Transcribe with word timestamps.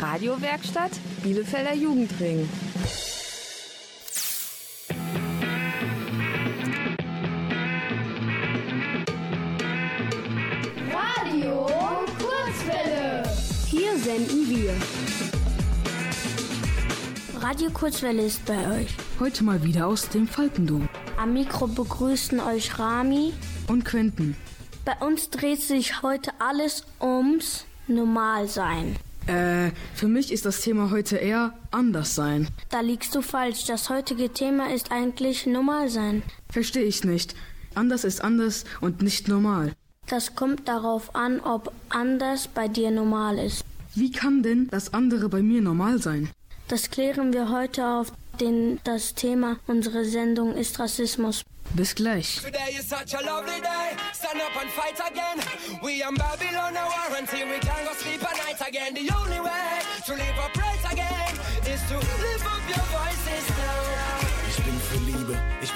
Radiowerkstatt 0.00 0.92
Bielefelder 1.22 1.74
Jugendring. 1.74 2.48
Radio 10.90 11.66
Kurzwelle. 12.18 13.22
Hier 13.66 13.98
senden 13.98 14.48
wir. 14.48 14.74
Radio 17.42 17.70
Kurzwelle 17.70 18.22
ist 18.22 18.42
bei 18.46 18.80
euch. 18.80 18.96
Heute 19.18 19.44
mal 19.44 19.62
wieder 19.62 19.86
aus 19.86 20.08
dem 20.08 20.26
Falkendom. 20.26 20.88
Am 21.18 21.34
Mikro 21.34 21.66
begrüßen 21.66 22.40
euch 22.40 22.78
Rami 22.78 23.34
und 23.68 23.84
Quentin. 23.84 24.34
Bei 24.86 24.94
uns 25.06 25.28
dreht 25.28 25.60
sich 25.60 26.02
heute 26.02 26.30
alles 26.38 26.86
ums 27.02 27.66
Normalsein. 27.86 28.96
Äh, 29.26 29.70
für 29.94 30.08
mich 30.08 30.32
ist 30.32 30.46
das 30.46 30.60
Thema 30.60 30.90
heute 30.90 31.16
eher 31.16 31.54
anders 31.70 32.14
sein. 32.14 32.48
Da 32.70 32.80
liegst 32.80 33.14
du 33.14 33.22
falsch. 33.22 33.64
Das 33.66 33.90
heutige 33.90 34.32
Thema 34.32 34.72
ist 34.72 34.90
eigentlich 34.90 35.46
Normalsein. 35.46 36.22
Verstehe 36.48 36.84
ich 36.84 37.04
nicht. 37.04 37.34
Anders 37.74 38.04
ist 38.04 38.22
anders 38.22 38.64
und 38.80 39.02
nicht 39.02 39.28
normal. 39.28 39.72
Das 40.08 40.34
kommt 40.34 40.66
darauf 40.66 41.14
an, 41.14 41.40
ob 41.40 41.72
anders 41.88 42.48
bei 42.48 42.66
dir 42.66 42.90
normal 42.90 43.38
ist. 43.38 43.64
Wie 43.94 44.10
kann 44.10 44.42
denn 44.42 44.68
das 44.68 44.92
andere 44.92 45.28
bei 45.28 45.42
mir 45.42 45.60
normal 45.60 46.00
sein? 46.00 46.30
Das 46.68 46.90
klären 46.90 47.32
wir 47.32 47.50
heute 47.50 47.86
auf, 47.86 48.12
denn 48.40 48.78
das 48.84 49.14
Thema 49.14 49.58
unserer 49.66 50.04
Sendung 50.04 50.54
ist 50.54 50.78
Rassismus. 50.78 51.44
Bis 51.72 51.94
gleich. 51.94 52.40
Today 52.42 52.74
is 52.78 52.88
such 52.88 53.14
a 53.14 53.24
lovely 53.24 53.60
day. 53.60 53.94
Stand 54.12 54.40
up 54.40 54.56
and 54.60 54.70
fight 54.70 54.98
again. 55.08 55.38
We 55.82 56.02
in 56.02 56.14
Babylon 56.14 56.76
a 56.76 56.84
war 56.84 57.16
until 57.16 57.46
we 57.46 57.58
can 57.60 57.84
go 57.84 57.92
sleep 57.94 58.22
at 58.24 58.36
night 58.38 58.68
again. 58.68 58.94
The 58.94 59.08
only 59.14 59.38
way 59.38 59.78
to 60.06 60.12
live 60.12 60.38
upright 60.44 60.92
again 60.92 61.32
is 61.72 61.80
to 61.88 61.96
live 61.96 62.44
up 62.44 62.62
your 62.68 62.79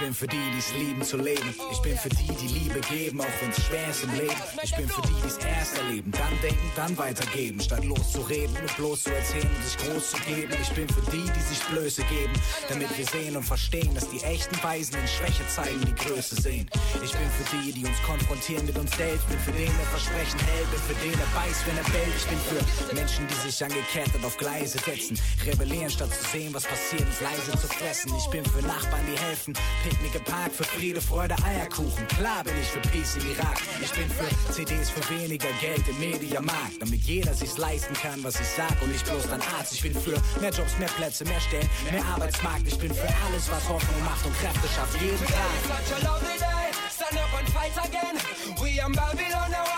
bin 0.04 0.12
für 0.12 0.26
die, 0.26 0.36
die 0.52 0.58
es 0.58 0.72
lieben 0.74 1.02
zu 1.02 1.16
leben. 1.16 1.54
Ich 1.72 1.80
bin 1.80 1.96
für 1.96 2.10
die, 2.10 2.28
die 2.36 2.48
Liebe 2.48 2.80
geben, 2.80 3.22
auch 3.22 3.36
wenn 3.40 3.48
es 3.48 3.64
schwer 3.64 3.88
ist 3.88 4.04
im 4.04 4.12
Leben. 4.12 4.36
Ich 4.62 4.76
bin 4.76 4.86
für 4.86 5.00
die, 5.00 5.14
die 5.22 5.26
es 5.26 5.38
erst 5.38 5.78
erleben, 5.78 6.12
dann 6.12 6.40
denken, 6.42 6.72
dann 6.76 6.98
weitergeben. 6.98 7.58
Statt 7.58 7.82
loszureden 7.84 8.54
und 8.54 8.76
bloß 8.76 9.04
zu 9.04 9.14
erzählen 9.14 9.48
und 9.48 9.64
sich 9.64 9.78
groß 9.78 10.10
zu 10.10 10.16
geben. 10.28 10.52
Ich 10.60 10.68
bin 10.72 10.88
für 10.90 11.10
die, 11.10 11.24
die 11.24 11.40
sich 11.40 11.58
Blöße 11.72 12.02
geben, 12.04 12.34
damit 12.68 12.98
wir 12.98 13.06
sehen 13.06 13.34
und 13.34 13.44
verstehen, 13.44 13.94
dass 13.94 14.10
die 14.10 14.20
echten 14.20 14.62
Weisen 14.62 14.94
in 15.00 15.08
Schwäche 15.08 15.46
zeigen, 15.48 15.80
die 15.86 15.94
Größe 15.94 16.36
sehen. 16.36 16.68
Ich 17.02 17.12
bin 17.12 17.30
für 17.40 17.56
die, 17.56 17.72
die 17.72 17.86
uns 17.86 18.02
konfrontieren 18.02 18.66
mit 18.66 18.76
uns 18.76 18.94
selbst. 18.98 19.26
Bin 19.28 19.38
für 19.38 19.52
den, 19.52 19.72
der 19.72 19.88
Versprechen 19.88 20.38
hält, 20.40 20.70
bin 20.70 20.80
für 20.80 21.00
den, 21.00 21.16
der 21.16 21.30
beißt, 21.32 21.64
wenn 21.66 21.78
er 21.78 21.88
bellt. 21.88 22.14
Ich 22.14 22.26
bin 22.26 22.40
für 22.44 22.94
Menschen, 22.94 23.26
die 23.26 23.48
sich 23.48 23.64
angekettet 23.64 24.22
auf 24.22 24.36
Gleise 24.36 24.76
setzen. 24.84 25.18
Rebellieren, 25.46 25.88
statt 25.88 26.12
zu 26.12 26.24
sehen, 26.28 26.52
was 26.52 26.64
passiert, 26.64 27.08
ist 27.08 27.22
leise 27.22 27.52
zu 27.56 27.68
fressen. 27.68 28.12
Ich 28.18 28.28
bin 28.28 28.44
für 28.44 28.60
Nachbarn, 28.60 29.00
die 29.08 29.18
helfen. 29.18 29.54
Picknick 29.82 29.93
im 30.00 30.24
Park 30.24 30.52
für 30.52 30.64
Friede, 30.64 31.00
Freude, 31.00 31.34
Eierkuchen. 31.44 32.06
Klar 32.08 32.44
bin 32.44 32.54
ich 32.60 32.68
für 32.68 32.80
Peace 32.80 33.16
im 33.16 33.30
Irak. 33.30 33.58
Ich 33.82 33.90
bin 33.92 34.08
für 34.08 34.52
CDs 34.52 34.90
für 34.90 35.02
weniger 35.10 35.48
Geld 35.60 35.86
im 35.88 35.98
Mediamarkt. 35.98 36.80
Damit 36.80 37.02
jeder 37.02 37.34
sich's 37.34 37.58
leisten 37.58 37.94
kann, 37.94 38.22
was 38.24 38.40
ich 38.40 38.46
sag 38.46 38.80
und 38.82 38.92
nicht 38.92 39.04
bloß 39.04 39.28
dein 39.28 39.42
Arzt. 39.56 39.74
Ich 39.74 39.82
bin 39.82 39.94
für 39.94 40.20
mehr 40.40 40.50
Jobs, 40.50 40.78
mehr 40.78 40.88
Plätze, 40.88 41.24
mehr 41.24 41.40
Stellen, 41.40 41.68
mehr 41.90 42.04
Arbeitsmarkt. 42.04 42.66
Ich 42.66 42.78
bin 42.78 42.94
für 42.94 43.08
alles, 43.26 43.50
was 43.50 43.68
Hoffnung 43.68 44.04
macht 44.04 44.24
und 44.24 44.34
Kräfte 44.38 44.68
schafft. 44.74 45.00
Jeden 45.00 45.18
Tag. 45.18 45.52
Such 45.68 45.96
a 45.96 46.12
lovely 46.12 46.38
day. 46.38 46.64
Stand 46.90 47.18
up 47.18 47.38
and 47.38 47.48
fight 47.50 47.76
again. 47.84 48.16
We 48.62 48.78
in 48.78 48.92
Babylon 48.92 49.73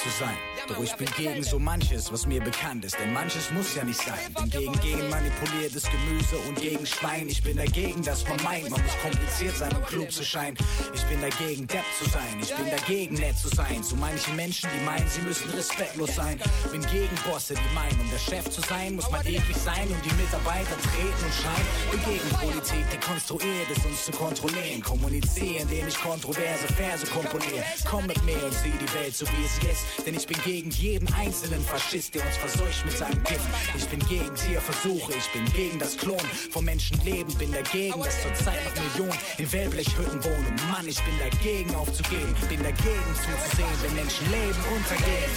zu 0.00 0.08
sein. 0.08 0.49
Doch 0.70 0.84
ich 0.84 0.94
bin 0.94 1.08
gegen 1.16 1.42
so 1.42 1.58
manches, 1.58 2.12
was 2.12 2.26
mir 2.26 2.40
bekannt 2.40 2.84
ist. 2.84 2.96
Denn 2.98 3.12
manches 3.12 3.50
muss 3.50 3.74
ja 3.74 3.82
nicht 3.82 4.00
sein. 4.00 4.32
Bin 4.34 4.50
gegen 4.50 4.80
genmanipuliertes 4.80 5.82
Gemüse 5.90 6.36
und 6.48 6.60
gegen 6.60 6.86
Schwein. 6.86 7.28
Ich 7.28 7.42
bin 7.42 7.56
dagegen, 7.56 8.02
dass 8.02 8.26
man 8.28 8.40
meint, 8.44 8.70
man 8.70 8.80
muss 8.80 8.96
kompliziert 9.02 9.56
sein, 9.56 9.74
um 9.76 9.84
klug 9.84 10.12
zu 10.12 10.24
scheinen. 10.24 10.56
Ich 10.94 11.02
bin 11.06 11.20
dagegen, 11.20 11.66
Depp 11.66 11.84
zu 11.98 12.08
sein. 12.08 12.38
Ich 12.40 12.54
bin 12.54 12.70
dagegen, 12.70 13.16
nett 13.16 13.36
zu 13.36 13.48
sein. 13.48 13.82
Zu 13.82 13.96
manchen 13.96 14.36
Menschen, 14.36 14.70
die 14.72 14.84
meinen, 14.84 15.08
sie 15.08 15.22
müssen 15.22 15.50
respektlos 15.50 16.14
sein. 16.14 16.40
Bin 16.70 16.82
gegen 16.86 17.16
Bosse, 17.28 17.54
die 17.54 17.74
meinen, 17.74 17.98
um 18.00 18.10
der 18.10 18.18
Chef 18.18 18.48
zu 18.48 18.60
sein, 18.60 18.94
muss 18.94 19.10
man 19.10 19.26
eklig 19.26 19.56
sein 19.56 19.88
und 19.88 20.04
die 20.04 20.14
Mitarbeiter 20.22 20.76
treten 20.78 21.24
und 21.24 21.34
schreien. 21.34 21.66
Bin 21.90 22.00
gegen 22.14 22.28
Politik, 22.36 22.84
die 22.92 22.98
konstruiert 22.98 23.70
ist, 23.74 23.84
uns 23.84 24.04
zu 24.04 24.12
kontrollieren. 24.12 24.82
Kommunizieren, 24.82 25.62
indem 25.62 25.88
ich 25.88 26.00
kontroverse 26.00 26.68
Verse 26.74 27.06
komponiere. 27.06 27.64
Komm 27.88 28.06
mit 28.06 28.22
mir 28.24 28.42
und 28.44 28.54
sieh 28.54 28.72
die 28.78 28.94
Welt 28.94 29.16
so 29.16 29.26
wie 29.26 29.44
es 29.44 29.58
ist. 29.72 30.06
Denn 30.06 30.14
ich 30.14 30.26
bin 30.26 30.40
gegen 30.44 30.59
jeden 30.68 31.10
einzelnen 31.14 31.64
Faschist, 31.64 32.14
der 32.14 32.26
uns 32.26 32.36
verseucht 32.36 32.84
mit 32.84 32.98
seinem 32.98 33.22
Gift. 33.24 33.48
Ich 33.76 33.86
bin 33.86 34.00
gegen 34.00 34.34
Tierversuche, 34.34 35.14
ich 35.14 35.32
bin 35.32 35.44
gegen 35.54 35.78
das 35.78 35.96
Klonen 35.96 36.26
von 36.50 36.64
Menschenleben. 36.64 37.32
Bin 37.38 37.52
dagegen, 37.52 38.02
dass 38.02 38.20
zurzeit 38.20 38.58
noch 38.64 38.74
Millionen 38.82 39.18
in 39.38 39.52
Wellblechhütten 39.52 40.22
wohnen. 40.22 40.54
Mann, 40.70 40.86
ich 40.86 41.00
bin 41.02 41.18
dagegen 41.18 41.74
aufzugeben. 41.74 42.34
Bin 42.48 42.62
dagegen 42.62 43.14
zuzusehen, 43.14 43.76
wenn 43.82 43.94
Menschenleben 43.94 44.62
untergehen. 44.76 45.30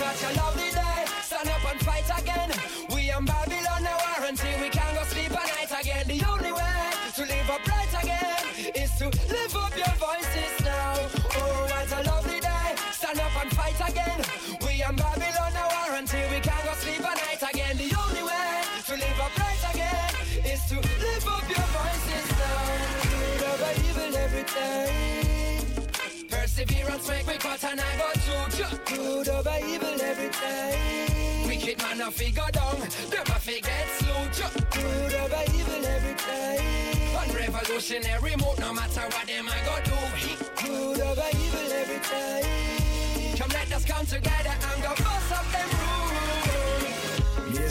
Stand 1.25 1.47
up 1.47 1.71
and 1.71 1.81
fight 1.83 2.09
again. 2.19 2.51
We 2.89 3.09
in 3.09 3.25
Babylon 3.25 3.85
a 3.85 3.93
war 3.95 4.27
until 4.27 4.59
we 4.61 4.69
can 4.69 4.93
go 4.95 5.03
sleep 5.05 5.31
at 5.31 5.47
night 5.55 5.81
again. 5.81 6.07
The 6.07 6.22
Perseverance 27.03 27.07
make 27.07 27.27
me 27.27 27.39
cut 27.39 27.63
and 27.63 27.79
I 27.79 27.97
go 27.97 28.09
through. 28.19 28.95
Good 28.95 29.29
over 29.29 29.57
evil 29.65 30.01
every 30.01 30.29
time. 30.29 31.47
Wicked 31.47 31.77
man 31.79 32.01
a 32.01 32.11
figure 32.11 32.43
down, 32.51 32.79
them 32.79 33.27
a 33.27 33.39
forget 33.39 33.87
slow. 33.99 34.49
Good 34.71 35.13
over 35.13 35.43
evil 35.53 35.85
every 35.85 36.15
time. 36.15 36.59
On 37.17 37.35
revolutionary 37.35 38.35
mode, 38.37 38.59
no 38.59 38.73
matter 38.73 39.01
what 39.01 39.27
them 39.27 39.49
I 39.49 39.59
go 39.65 39.75
do. 39.83 39.95
Good 40.63 41.01
over 41.01 41.29
evil 41.33 41.71
every 41.71 41.99
time. 41.99 43.37
Come 43.37 43.49
let 43.49 43.71
us 43.73 43.85
come 43.85 44.05
together 44.05 44.55
and 44.71 44.83
go 44.83 44.89
bust 45.03 45.31
up 45.31 45.51
them 45.51 45.72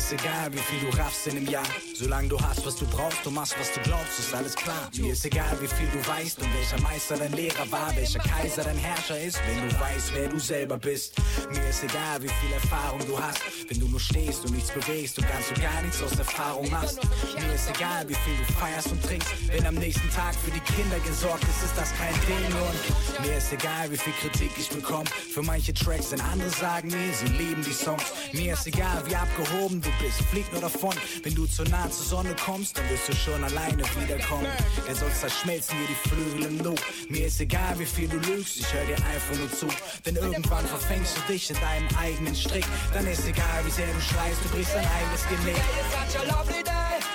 ist 0.02 0.12
egal, 0.12 0.52
wie 0.52 0.58
viel 0.58 0.90
du 0.90 0.96
raffst 0.98 1.28
in 1.28 1.36
einem 1.36 1.46
Jahr. 1.46 1.66
Solange 1.94 2.28
du 2.28 2.40
hast, 2.40 2.66
was 2.66 2.74
du 2.74 2.86
brauchst, 2.86 3.24
du 3.24 3.30
machst, 3.30 3.54
was 3.58 3.72
du 3.72 3.80
glaubst, 3.82 4.18
ist 4.18 4.34
alles 4.34 4.56
klar. 4.56 4.90
Mir 4.98 5.12
ist 5.12 5.24
egal, 5.24 5.56
wie 5.60 5.68
viel 5.68 5.86
du 5.92 6.04
weißt 6.08 6.40
und 6.40 6.48
welcher 6.54 6.80
Meister 6.82 7.16
dein 7.16 7.32
Lehrer 7.32 7.70
war, 7.70 7.94
welcher 7.94 8.18
Kaiser 8.18 8.64
dein 8.64 8.78
Herrscher 8.78 9.20
ist, 9.20 9.38
wenn 9.46 9.68
du 9.68 9.80
weißt, 9.80 10.12
wer 10.14 10.28
du 10.28 10.40
selber 10.40 10.76
bist. 10.76 11.14
Mir 11.50 11.68
ist 11.68 11.84
egal, 11.84 12.20
wie 12.20 12.28
viel 12.28 12.52
Erfahrung 12.52 13.00
du 13.06 13.20
hast, 13.20 13.40
wenn 13.68 13.78
du 13.78 13.86
nur 13.86 14.00
stehst 14.00 14.44
und 14.44 14.54
nichts 14.54 14.72
bewegst 14.72 15.18
und 15.18 15.28
ganz 15.28 15.48
und 15.50 15.62
gar 15.62 15.82
nichts 15.82 16.02
aus 16.02 16.18
Erfahrung 16.18 16.68
machst. 16.70 16.98
Mir 17.38 17.54
ist 17.54 17.70
egal, 17.70 18.08
wie 18.08 18.14
viel 18.14 18.36
du 18.44 18.52
feierst 18.54 18.90
und 18.90 19.02
trinkst, 19.04 19.28
wenn 19.48 19.66
am 19.66 19.76
nächsten 19.76 20.10
Tag 20.10 20.34
für 20.34 20.50
die 20.50 20.60
Kinder 20.60 20.98
gesorgt 21.06 21.44
ist, 21.44 21.62
ist 21.62 21.76
das 21.76 21.92
kein 21.94 22.14
Ding. 22.26 22.52
Und 22.58 23.26
mir 23.26 23.36
ist 23.36 23.52
egal, 23.52 23.90
wie 23.90 23.96
viel 23.96 24.12
Kritik 24.14 24.50
ich 24.58 24.68
bekomme 24.68 25.08
für 25.32 25.42
manche 25.42 25.72
Tracks, 25.72 26.10
denn 26.10 26.20
andere 26.20 26.50
sagen 26.50 26.88
mir, 26.88 27.12
sie 27.14 27.26
lieben 27.26 27.62
die 27.62 27.72
Songs. 27.72 28.02
Mir 28.32 28.54
ist 28.54 28.66
egal, 28.66 29.02
wie 29.06 29.14
abgehoben 29.14 29.80
du 29.80 29.91
bist, 30.00 30.22
flieg 30.30 30.50
nur 30.52 30.60
davon. 30.60 30.94
Wenn 31.22 31.34
du 31.34 31.46
zu 31.46 31.62
nah 31.64 31.90
zur 31.90 32.04
Sonne 32.04 32.34
kommst, 32.44 32.76
dann 32.76 32.88
wirst 32.90 33.08
du 33.08 33.14
schon 33.14 33.42
alleine 33.42 33.82
wiederkommen. 34.00 34.46
Denn 34.86 34.94
sonst 34.94 35.20
zerschmelzen 35.20 35.76
dir 35.78 35.88
die 35.88 36.08
Flügel 36.08 36.46
im 36.46 36.56
Nu. 36.58 36.74
Mir 37.08 37.26
ist 37.26 37.40
egal, 37.40 37.78
wie 37.78 37.86
viel 37.86 38.08
du 38.08 38.18
lügst, 38.18 38.58
ich 38.58 38.72
hör 38.72 38.84
dir 38.84 38.96
einfach 38.96 39.36
nur 39.38 39.52
zu. 39.52 39.68
Denn 40.04 40.16
irgendwann 40.16 40.66
verfängst 40.66 41.16
du 41.16 41.32
dich 41.32 41.50
in 41.50 41.56
deinem 41.60 41.88
eigenen 41.98 42.34
Strick. 42.34 42.64
Dann 42.92 43.06
ist 43.06 43.26
egal, 43.26 43.64
wie 43.64 43.70
sehr 43.70 43.86
du 43.86 44.00
schreist, 44.00 44.38
du 44.44 44.48
brichst 44.50 44.74
dein 44.74 44.86
eigenes 44.86 45.28
Genick. 45.28 45.56
Is 45.56 46.14
such 46.14 46.20
a 46.20 46.36
lovely 46.36 46.62
day. 46.62 46.72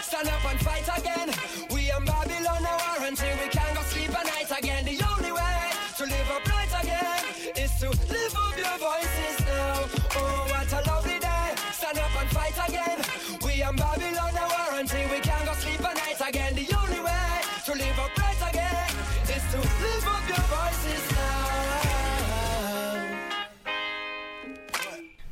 Stand 0.07 0.27
up 0.27 0.45
and 0.49 0.59
fight 0.61 0.87
again. 0.97 1.76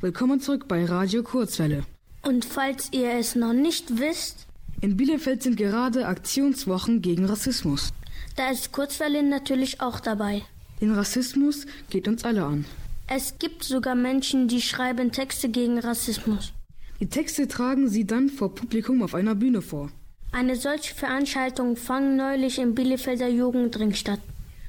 Willkommen 0.06 0.38
zurück 0.38 0.68
bei 0.68 0.84
Radio 0.84 1.24
Kurzwelle. 1.24 1.82
Und 2.22 2.44
falls 2.44 2.92
ihr 2.92 3.14
es 3.14 3.34
noch 3.34 3.52
nicht 3.52 3.98
wisst, 3.98 4.46
In 4.80 4.96
Bielefeld 4.96 5.42
sind 5.42 5.56
gerade 5.56 6.06
Aktionswochen 6.06 7.02
gegen 7.02 7.24
Rassismus. 7.24 7.92
da 8.36 8.50
ist 8.52 8.70
Kurzwelle 8.70 9.24
natürlich 9.24 9.80
auch 9.80 9.98
dabei. 9.98 10.42
Den 10.80 10.94
Rassismus 10.94 11.66
geht 11.90 12.06
uns 12.06 12.22
alle 12.22 12.44
an. 12.44 12.66
Es 13.08 13.40
gibt 13.40 13.64
sogar 13.64 13.96
Menschen, 13.96 14.46
die 14.46 14.62
schreiben 14.62 15.10
Texte 15.10 15.48
gegen 15.48 15.80
Rassismus. 15.80 16.52
Die 17.00 17.08
Texte 17.08 17.48
tragen 17.48 17.88
sie 17.88 18.06
dann 18.06 18.28
vor 18.28 18.54
Publikum 18.54 19.02
auf 19.02 19.12
einer 19.12 19.34
Bühne 19.34 19.60
vor. 19.60 19.90
Eine 20.30 20.54
solche 20.54 20.94
Veranstaltung 20.94 21.74
fand 21.76 22.16
neulich 22.16 22.60
im 22.60 22.76
Bielefelder 22.76 23.26
Jugendring 23.26 23.92
statt. 23.92 24.20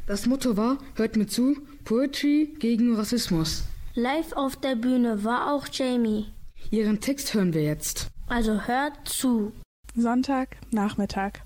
Das 0.08 0.26
Motto 0.26 0.58
war, 0.58 0.80
hört 0.96 1.16
mir 1.16 1.28
zu, 1.28 1.58
Poetry 1.86 2.56
gegen 2.58 2.96
Rassismus. 2.96 3.66
Live 4.00 4.34
auf 4.34 4.56
der 4.56 4.76
Bühne 4.76 5.24
war 5.24 5.52
auch 5.52 5.66
Jamie. 5.72 6.28
Ihren 6.70 7.02
Text 7.02 7.34
hören 7.34 7.56
wir 7.56 7.64
jetzt. 7.64 8.10
Also 8.28 8.68
hört 8.68 9.08
zu. 9.08 9.54
Sonntag, 9.96 10.58
Nachmittag. 10.70 11.42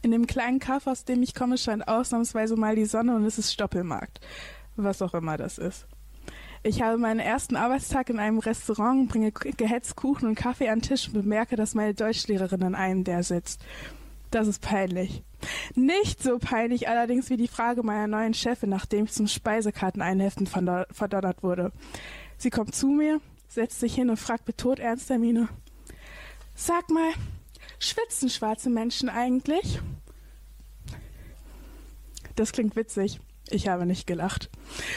In 0.00 0.12
dem 0.12 0.28
kleinen 0.28 0.60
Kaff, 0.60 0.86
aus 0.86 1.04
dem 1.04 1.24
ich 1.24 1.34
komme, 1.34 1.58
scheint 1.58 1.88
ausnahmsweise 1.88 2.54
mal 2.54 2.76
die 2.76 2.84
Sonne 2.84 3.16
und 3.16 3.24
es 3.24 3.36
ist 3.36 3.52
Stoppelmarkt. 3.52 4.20
Was 4.76 5.02
auch 5.02 5.12
immer 5.12 5.36
das 5.36 5.58
ist. 5.58 5.88
Ich 6.62 6.82
habe 6.82 6.98
meinen 6.98 7.18
ersten 7.18 7.56
Arbeitstag 7.56 8.10
in 8.10 8.20
einem 8.20 8.38
Restaurant, 8.38 9.08
bringe 9.08 9.32
gehetzt 9.32 9.96
Kuchen 9.96 10.28
und 10.28 10.36
Kaffee 10.36 10.68
an 10.68 10.78
den 10.78 10.88
Tisch 10.88 11.08
und 11.08 11.14
bemerke, 11.14 11.56
dass 11.56 11.74
meine 11.74 11.94
Deutschlehrerin 11.94 12.62
an 12.62 12.76
einem 12.76 13.02
der 13.02 13.24
sitzt. 13.24 13.60
Das 14.32 14.48
ist 14.48 14.62
peinlich. 14.62 15.22
Nicht 15.74 16.22
so 16.22 16.38
peinlich 16.38 16.88
allerdings 16.88 17.28
wie 17.28 17.36
die 17.36 17.48
Frage 17.48 17.82
meiner 17.82 18.06
neuen 18.06 18.32
Chefin, 18.32 18.70
nachdem 18.70 19.04
ich 19.04 19.12
zum 19.12 19.28
Speisekarteneinheften 19.28 20.46
verdo- 20.46 20.86
verdonnert 20.90 21.42
wurde. 21.42 21.70
Sie 22.38 22.48
kommt 22.48 22.74
zu 22.74 22.86
mir, 22.86 23.20
setzt 23.46 23.78
sich 23.78 23.94
hin 23.94 24.08
und 24.08 24.16
fragt 24.16 24.46
mit 24.46 24.56
todernster 24.56 25.18
Miene. 25.18 25.48
Sag 26.54 26.88
mal, 26.88 27.12
schwitzen 27.78 28.30
schwarze 28.30 28.70
Menschen 28.70 29.10
eigentlich? 29.10 29.80
Das 32.34 32.52
klingt 32.52 32.74
witzig. 32.74 33.20
Ich 33.50 33.68
habe 33.68 33.84
nicht 33.84 34.06
gelacht, 34.06 34.48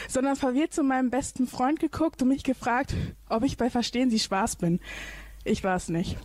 sondern 0.08 0.36
verwirrt 0.36 0.72
zu 0.72 0.82
meinem 0.82 1.10
besten 1.10 1.46
Freund 1.46 1.78
geguckt 1.78 2.22
und 2.22 2.28
mich 2.28 2.42
gefragt, 2.42 2.94
ob 3.28 3.42
ich 3.42 3.58
bei 3.58 3.68
Verstehen 3.68 4.08
Sie 4.08 4.18
schwarz 4.18 4.56
bin. 4.56 4.80
Ich 5.44 5.62
war 5.62 5.76
es 5.76 5.90
nicht. 5.90 6.16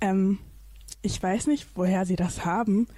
Ähm, 0.00 0.38
ich 1.04 1.22
weiß 1.22 1.48
nicht, 1.48 1.68
woher 1.74 2.06
Sie 2.06 2.16
das 2.16 2.44
haben, 2.44 2.88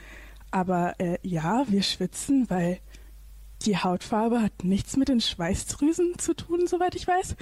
aber 0.53 0.94
äh, 1.00 1.19
ja, 1.23 1.64
wir 1.69 1.82
schwitzen, 1.82 2.49
weil 2.49 2.79
die 3.62 3.76
Hautfarbe 3.76 4.41
hat 4.41 4.62
nichts 4.62 4.97
mit 4.97 5.08
den 5.08 5.20
Schweißdrüsen 5.20 6.19
zu 6.19 6.35
tun, 6.35 6.67
soweit 6.69 6.94
ich 6.94 7.06
weiß. 7.06 7.35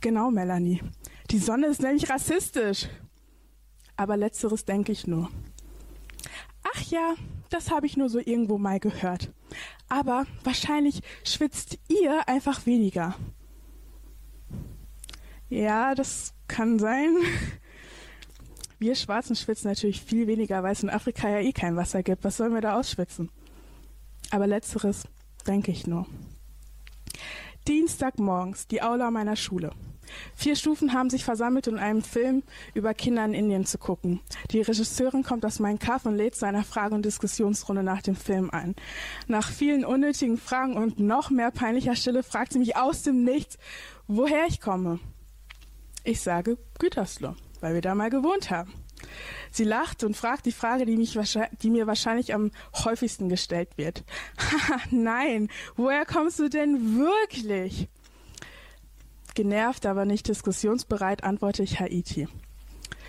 Genau, 0.00 0.30
Melanie. 0.30 0.80
Die 1.30 1.38
Sonne 1.38 1.66
ist 1.66 1.82
nämlich 1.82 2.08
rassistisch. 2.08 2.88
Aber 3.96 4.16
letzteres 4.16 4.64
denke 4.64 4.92
ich 4.92 5.06
nur. 5.06 5.30
Ach 6.74 6.82
ja, 6.84 7.14
das 7.50 7.70
habe 7.70 7.86
ich 7.86 7.96
nur 7.96 8.08
so 8.08 8.18
irgendwo 8.18 8.56
mal 8.56 8.80
gehört. 8.80 9.30
Aber 9.88 10.26
wahrscheinlich 10.42 11.02
schwitzt 11.22 11.78
ihr 11.88 12.28
einfach 12.28 12.64
weniger. 12.64 13.14
Ja, 15.50 15.94
das 15.94 16.32
kann 16.48 16.78
sein. 16.78 17.14
Wir 18.78 18.94
Schwarzen 18.94 19.36
schwitzen 19.36 19.68
natürlich 19.68 20.02
viel 20.02 20.26
weniger, 20.26 20.62
weil 20.62 20.72
es 20.72 20.82
in 20.82 20.90
Afrika 20.90 21.28
ja 21.28 21.38
eh 21.38 21.52
kein 21.52 21.76
Wasser 21.76 22.02
gibt. 22.02 22.24
Was 22.24 22.36
sollen 22.36 22.54
wir 22.54 22.60
da 22.60 22.78
ausschwitzen? 22.78 23.30
Aber 24.30 24.46
letzteres 24.46 25.04
denke 25.46 25.70
ich 25.70 25.86
nur. 25.86 26.06
Dienstagmorgens, 27.66 28.66
die 28.66 28.82
Aula 28.82 29.10
meiner 29.10 29.36
Schule. 29.36 29.70
Vier 30.34 30.54
Stufen 30.54 30.92
haben 30.92 31.08
sich 31.08 31.24
versammelt, 31.24 31.66
um 31.68 31.76
einen 31.76 32.02
Film 32.02 32.42
über 32.74 32.92
Kinder 32.94 33.24
in 33.24 33.34
Indien 33.34 33.64
zu 33.64 33.78
gucken. 33.78 34.20
Die 34.50 34.60
Regisseurin 34.60 35.22
kommt 35.22 35.46
aus 35.46 35.60
meinem 35.60 35.78
Kaff 35.78 36.04
und 36.04 36.16
lädt 36.16 36.34
zu 36.34 36.46
einer 36.46 36.64
Frage- 36.64 36.94
und 36.94 37.04
Diskussionsrunde 37.04 37.82
nach 37.82 38.02
dem 38.02 38.16
Film 38.16 38.50
ein. 38.50 38.74
Nach 39.28 39.50
vielen 39.50 39.84
unnötigen 39.84 40.36
Fragen 40.36 40.76
und 40.76 40.98
noch 40.98 41.30
mehr 41.30 41.50
peinlicher 41.50 41.96
Stille 41.96 42.22
fragt 42.22 42.52
sie 42.52 42.58
mich 42.58 42.76
aus 42.76 43.02
dem 43.02 43.24
Nichts, 43.24 43.56
woher 44.06 44.46
ich 44.46 44.60
komme. 44.60 45.00
Ich 46.04 46.20
sage 46.20 46.58
Gütersloh, 46.78 47.34
weil 47.64 47.72
wir 47.72 47.80
da 47.80 47.94
mal 47.94 48.10
gewohnt 48.10 48.50
haben. 48.50 48.72
Sie 49.50 49.64
lacht 49.64 50.04
und 50.04 50.16
fragt 50.16 50.44
die 50.44 50.52
Frage, 50.52 50.84
die, 50.84 50.98
mich 50.98 51.18
die 51.62 51.70
mir 51.70 51.86
wahrscheinlich 51.86 52.34
am 52.34 52.50
häufigsten 52.84 53.30
gestellt 53.30 53.70
wird. 53.76 54.04
Haha, 54.38 54.80
nein, 54.90 55.48
woher 55.74 56.04
kommst 56.04 56.38
du 56.38 56.50
denn 56.50 56.98
wirklich? 56.98 57.88
Genervt, 59.34 59.86
aber 59.86 60.04
nicht 60.04 60.28
diskussionsbereit, 60.28 61.24
antworte 61.24 61.62
ich 61.62 61.80
Haiti. 61.80 62.28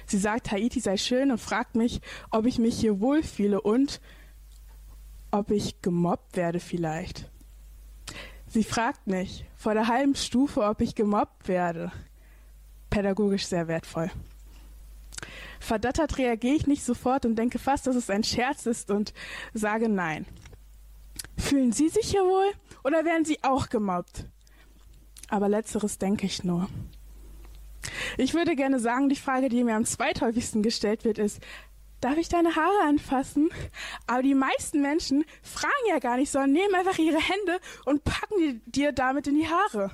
Sie 0.08 0.18
sagt, 0.18 0.52
Haiti 0.52 0.80
sei 0.80 0.96
schön 0.96 1.32
und 1.32 1.40
fragt 1.40 1.76
mich, 1.76 2.00
ob 2.32 2.46
ich 2.46 2.58
mich 2.58 2.80
hier 2.80 3.02
wohlfühle 3.02 3.60
und 3.60 4.00
ob 5.32 5.52
ich 5.52 5.82
gemobbt 5.82 6.38
werde 6.38 6.62
vielleicht. 6.62 7.30
Sie 8.48 8.64
fragt 8.64 9.06
mich 9.06 9.46
vor 9.58 9.74
der 9.74 9.88
halben 9.88 10.16
Stufe, 10.16 10.62
ob 10.62 10.80
ich 10.80 10.96
gemobbt 10.96 11.50
werde. 11.50 11.92
Pädagogisch 12.90 13.48
sehr 13.48 13.68
wertvoll. 13.68 14.10
Verdattert 15.66 16.20
reagiere 16.20 16.54
ich 16.54 16.68
nicht 16.68 16.86
sofort 16.86 17.26
und 17.26 17.38
denke 17.38 17.58
fast, 17.58 17.88
dass 17.88 17.96
es 17.96 18.12
ein 18.12 18.24
Scherz 18.24 18.68
ist 18.68 18.92
und 18.92 19.16
sage 19.56 19.90
nein. 19.90 20.28
Fühlen 21.40 21.72
Sie 21.72 21.90
sich 21.90 22.12
hier 22.12 22.24
wohl 22.24 22.52
oder 22.84 23.04
werden 23.04 23.26
Sie 23.26 23.44
auch 23.44 23.70
gemobbt? 23.70 24.26
Aber 25.28 25.50
letzteres 25.50 25.98
denke 25.98 26.28
ich 26.28 26.44
nur. 26.44 26.70
Ich 28.16 28.36
würde 28.36 28.56
gerne 28.56 28.80
sagen, 28.80 29.10
die 29.10 29.16
Frage, 29.16 29.50
die 29.50 29.64
mir 29.64 29.76
am 29.76 29.86
zweithäufigsten 29.86 30.62
gestellt 30.62 31.04
wird, 31.04 31.18
ist, 31.18 31.40
darf 32.00 32.18
ich 32.18 32.30
deine 32.30 32.56
Haare 32.56 32.88
anfassen? 32.88 33.50
Aber 34.06 34.22
die 34.22 34.36
meisten 34.36 34.84
Menschen 34.84 35.26
fragen 35.42 35.74
ja 35.90 35.98
gar 35.98 36.18
nicht, 36.18 36.30
sondern 36.30 36.52
nehmen 36.52 36.76
einfach 36.76 37.00
ihre 37.00 37.20
Hände 37.20 37.60
und 37.86 38.04
packen 38.04 38.36
die, 38.40 38.62
dir 38.68 38.92
damit 38.92 39.26
in 39.26 39.34
die 39.34 39.48
Haare. 39.48 39.90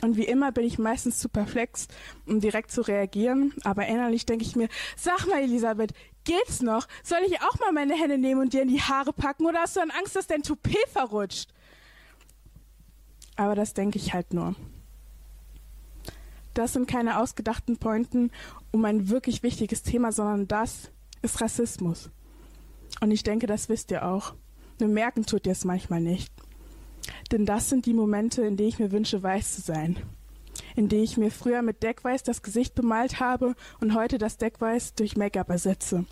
Und 0.00 0.16
wie 0.16 0.24
immer 0.24 0.52
bin 0.52 0.64
ich 0.64 0.78
meistens 0.78 1.18
zu 1.18 1.28
perplex, 1.28 1.88
um 2.26 2.40
direkt 2.40 2.70
zu 2.70 2.82
reagieren. 2.82 3.52
Aber 3.64 3.86
innerlich 3.86 4.26
denke 4.26 4.44
ich 4.44 4.54
mir, 4.54 4.68
sag 4.96 5.26
mal, 5.26 5.42
Elisabeth, 5.42 5.92
geht's 6.24 6.62
noch? 6.62 6.86
Soll 7.02 7.20
ich 7.26 7.40
auch 7.42 7.58
mal 7.58 7.72
meine 7.72 7.94
Hände 7.94 8.18
nehmen 8.18 8.40
und 8.40 8.52
dir 8.52 8.62
in 8.62 8.68
die 8.68 8.80
Haare 8.80 9.12
packen? 9.12 9.46
Oder 9.46 9.60
hast 9.60 9.76
du 9.76 9.80
dann 9.80 9.90
Angst, 9.90 10.14
dass 10.14 10.26
dein 10.26 10.42
Toupet 10.42 10.88
verrutscht? 10.92 11.52
Aber 13.36 13.54
das 13.54 13.74
denke 13.74 13.98
ich 13.98 14.14
halt 14.14 14.34
nur. 14.34 14.54
Das 16.54 16.72
sind 16.72 16.88
keine 16.88 17.20
ausgedachten 17.20 17.76
Pointen 17.76 18.32
um 18.72 18.84
ein 18.84 19.08
wirklich 19.08 19.42
wichtiges 19.42 19.82
Thema, 19.82 20.12
sondern 20.12 20.48
das 20.48 20.90
ist 21.22 21.40
Rassismus. 21.40 22.10
Und 23.00 23.10
ich 23.10 23.22
denke, 23.22 23.46
das 23.46 23.68
wisst 23.68 23.90
ihr 23.90 24.04
auch. 24.04 24.34
Nur 24.80 24.88
merken 24.88 25.24
tut 25.24 25.46
ihr 25.46 25.52
es 25.52 25.64
manchmal 25.64 26.00
nicht. 26.00 26.32
Denn 27.30 27.46
das 27.46 27.68
sind 27.68 27.86
die 27.86 27.94
Momente, 27.94 28.42
in 28.42 28.56
denen 28.56 28.68
ich 28.68 28.78
mir 28.78 28.92
wünsche, 28.92 29.22
weiß 29.22 29.56
zu 29.56 29.60
sein. 29.60 29.96
In 30.76 30.88
denen 30.88 31.04
ich 31.04 31.16
mir 31.16 31.30
früher 31.30 31.62
mit 31.62 31.82
Deckweiß 31.82 32.22
das 32.22 32.42
Gesicht 32.42 32.74
bemalt 32.74 33.20
habe 33.20 33.54
und 33.80 33.94
heute 33.94 34.18
das 34.18 34.36
Deckweiß 34.38 34.94
durch 34.94 35.16
Make-up 35.16 35.50
ersetze. 35.50 36.04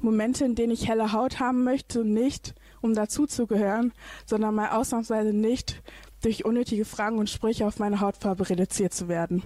Momente, 0.00 0.44
in 0.44 0.54
denen 0.54 0.72
ich 0.72 0.88
helle 0.88 1.12
Haut 1.12 1.40
haben 1.40 1.64
möchte 1.64 2.04
nicht, 2.04 2.54
um 2.80 2.94
dazuzugehören, 2.94 3.92
sondern 4.26 4.54
mal 4.54 4.70
ausnahmsweise 4.70 5.32
nicht 5.32 5.82
durch 6.22 6.44
unnötige 6.44 6.84
Fragen 6.84 7.18
und 7.18 7.30
Sprüche 7.30 7.66
auf 7.66 7.78
meine 7.78 8.00
Hautfarbe 8.00 8.48
reduziert 8.48 8.92
zu 8.92 9.08
werden. 9.08 9.42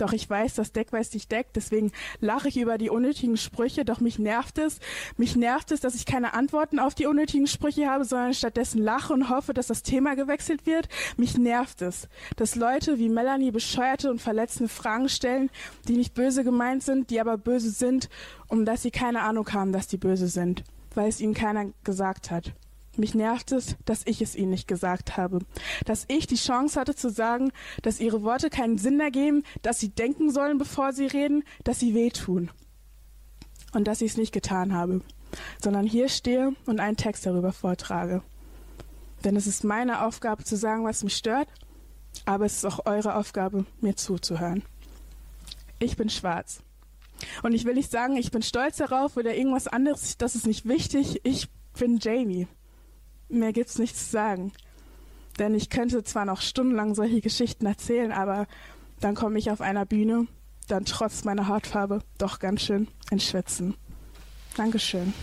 Doch 0.00 0.12
ich 0.12 0.28
weiß, 0.28 0.54
dass 0.54 0.72
Deckweiß 0.72 1.10
dich 1.10 1.28
deckt, 1.28 1.56
deswegen 1.56 1.92
lache 2.20 2.48
ich 2.48 2.56
über 2.56 2.78
die 2.78 2.88
unnötigen 2.88 3.36
Sprüche, 3.36 3.84
doch 3.84 4.00
mich 4.00 4.18
nervt 4.18 4.56
es. 4.56 4.80
Mich 5.18 5.36
nervt 5.36 5.72
es, 5.72 5.80
dass 5.80 5.94
ich 5.94 6.06
keine 6.06 6.32
Antworten 6.32 6.78
auf 6.78 6.94
die 6.94 7.06
unnötigen 7.06 7.46
Sprüche 7.46 7.86
habe, 7.86 8.04
sondern 8.04 8.32
stattdessen 8.32 8.80
lache 8.82 9.12
und 9.12 9.28
hoffe, 9.28 9.52
dass 9.52 9.66
das 9.66 9.82
Thema 9.82 10.16
gewechselt 10.16 10.64
wird. 10.64 10.88
Mich 11.18 11.36
nervt 11.36 11.82
es, 11.82 12.08
dass 12.36 12.56
Leute 12.56 12.98
wie 12.98 13.10
Melanie 13.10 13.50
bescheuerte 13.50 14.10
und 14.10 14.22
verletzende 14.22 14.68
Fragen 14.68 15.10
stellen, 15.10 15.50
die 15.86 15.96
nicht 15.96 16.14
böse 16.14 16.44
gemeint 16.44 16.82
sind, 16.82 17.10
die 17.10 17.20
aber 17.20 17.36
böse 17.36 17.70
sind, 17.70 18.08
um 18.48 18.64
dass 18.64 18.82
sie 18.82 18.90
keine 18.90 19.20
Ahnung 19.20 19.52
haben, 19.52 19.72
dass 19.72 19.86
die 19.86 19.98
böse 19.98 20.28
sind, 20.28 20.64
weil 20.94 21.08
es 21.08 21.20
ihnen 21.20 21.34
keiner 21.34 21.66
gesagt 21.84 22.30
hat. 22.30 22.54
Mich 23.00 23.14
nervt 23.14 23.50
es, 23.52 23.76
dass 23.86 24.02
ich 24.04 24.20
es 24.20 24.36
ihnen 24.36 24.50
nicht 24.50 24.68
gesagt 24.68 25.16
habe. 25.16 25.38
Dass 25.86 26.04
ich 26.08 26.26
die 26.26 26.36
Chance 26.36 26.78
hatte 26.78 26.94
zu 26.94 27.08
sagen, 27.08 27.50
dass 27.80 27.98
ihre 27.98 28.22
Worte 28.22 28.50
keinen 28.50 28.76
Sinn 28.76 29.00
ergeben, 29.00 29.42
dass 29.62 29.80
sie 29.80 29.88
denken 29.88 30.30
sollen, 30.30 30.58
bevor 30.58 30.92
sie 30.92 31.06
reden, 31.06 31.42
dass 31.64 31.80
sie 31.80 31.94
wehtun. 31.94 32.50
Und 33.72 33.88
dass 33.88 34.02
ich 34.02 34.10
es 34.10 34.16
nicht 34.18 34.32
getan 34.32 34.74
habe, 34.74 35.00
sondern 35.62 35.86
hier 35.86 36.10
stehe 36.10 36.52
und 36.66 36.78
einen 36.78 36.98
Text 36.98 37.24
darüber 37.24 37.52
vortrage. 37.52 38.22
Denn 39.24 39.34
es 39.34 39.46
ist 39.46 39.64
meine 39.64 40.04
Aufgabe 40.04 40.44
zu 40.44 40.56
sagen, 40.56 40.84
was 40.84 41.02
mich 41.02 41.16
stört, 41.16 41.48
aber 42.26 42.44
es 42.44 42.56
ist 42.56 42.64
auch 42.66 42.84
eure 42.84 43.14
Aufgabe, 43.14 43.64
mir 43.80 43.96
zuzuhören. 43.96 44.62
Ich 45.78 45.96
bin 45.96 46.10
schwarz. 46.10 46.62
Und 47.42 47.54
ich 47.54 47.64
will 47.64 47.74
nicht 47.74 47.90
sagen, 47.90 48.18
ich 48.18 48.30
bin 48.30 48.42
stolz 48.42 48.76
darauf 48.76 49.16
oder 49.16 49.34
irgendwas 49.34 49.68
anderes, 49.68 50.18
das 50.18 50.34
ist 50.34 50.46
nicht 50.46 50.68
wichtig. 50.68 51.20
Ich 51.24 51.48
bin 51.78 51.98
Jamie. 51.98 52.46
Mehr 53.30 53.52
gibt's 53.52 53.78
nichts 53.78 54.06
zu 54.06 54.10
sagen. 54.10 54.52
Denn 55.38 55.54
ich 55.54 55.70
könnte 55.70 56.02
zwar 56.02 56.24
noch 56.24 56.40
stundenlang 56.40 56.94
solche 56.94 57.20
Geschichten 57.20 57.64
erzählen, 57.66 58.12
aber 58.12 58.46
dann 59.00 59.14
komme 59.14 59.38
ich 59.38 59.50
auf 59.50 59.60
einer 59.60 59.86
Bühne, 59.86 60.26
dann 60.68 60.84
trotz 60.84 61.24
meiner 61.24 61.48
Hautfarbe 61.48 62.00
doch 62.18 62.38
ganz 62.38 62.62
schön 62.62 62.88
ins 63.10 63.24
Schwitzen. 63.24 63.74
Dankeschön. 64.56 65.14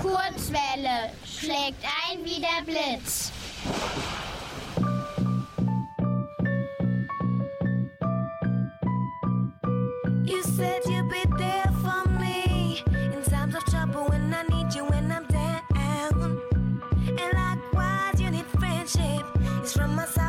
Kurzwelle 0.00 1.12
schlägt 1.24 1.84
ein 2.10 2.24
wie 2.24 2.40
der 2.40 2.64
Blitz. 2.64 3.30
You 10.24 10.42
said 10.42 10.84
you'd 10.86 11.08
be 11.08 11.36
there 11.38 11.63
It's 18.96 19.64
is 19.64 19.72
from 19.72 19.96
my 19.96 20.04
side. 20.06 20.23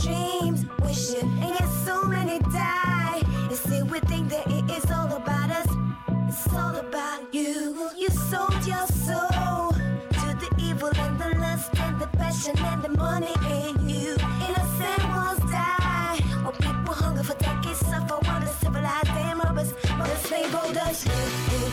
Dreams? 0.00 0.64
Wishing, 0.82 1.28
and 1.42 1.50
yet 1.58 1.68
so 1.84 2.04
many 2.04 2.38
die. 2.38 3.22
And 3.48 3.56
still 3.56 3.86
we 3.86 4.00
think 4.00 4.30
that 4.30 4.46
it 4.46 4.70
is 4.70 4.90
all 4.90 5.12
about 5.12 5.50
us. 5.50 5.68
It's 6.28 6.52
all 6.52 6.76
about 6.76 7.32
you. 7.34 7.90
You 7.96 8.08
sold 8.08 8.66
your 8.66 8.86
soul 9.06 9.70
to 10.20 10.28
the 10.42 10.50
evil 10.58 10.90
and 10.96 11.18
the 11.18 11.38
lust 11.38 11.70
and 11.78 12.00
the 12.00 12.06
passion 12.08 12.56
and 12.58 12.82
the 12.82 12.90
money 12.90 13.34
in 13.48 13.88
you. 13.88 14.16
Innocent 14.46 15.04
ones 15.14 15.40
die. 15.50 16.20
While 16.42 16.52
people 16.52 16.94
hunger 16.94 17.22
for 17.22 17.36
decades, 17.38 17.78
suffer 17.80 18.18
while 18.26 18.40
the 18.40 18.46
civilized 18.46 19.06
damn 19.06 19.40
robbers, 19.40 19.72
the 19.72 20.16
slave 20.26 20.52
holders. 20.52 21.04
You, 21.06 21.12
you, 21.12 21.58
you, 21.58 21.58
you, 21.58 21.63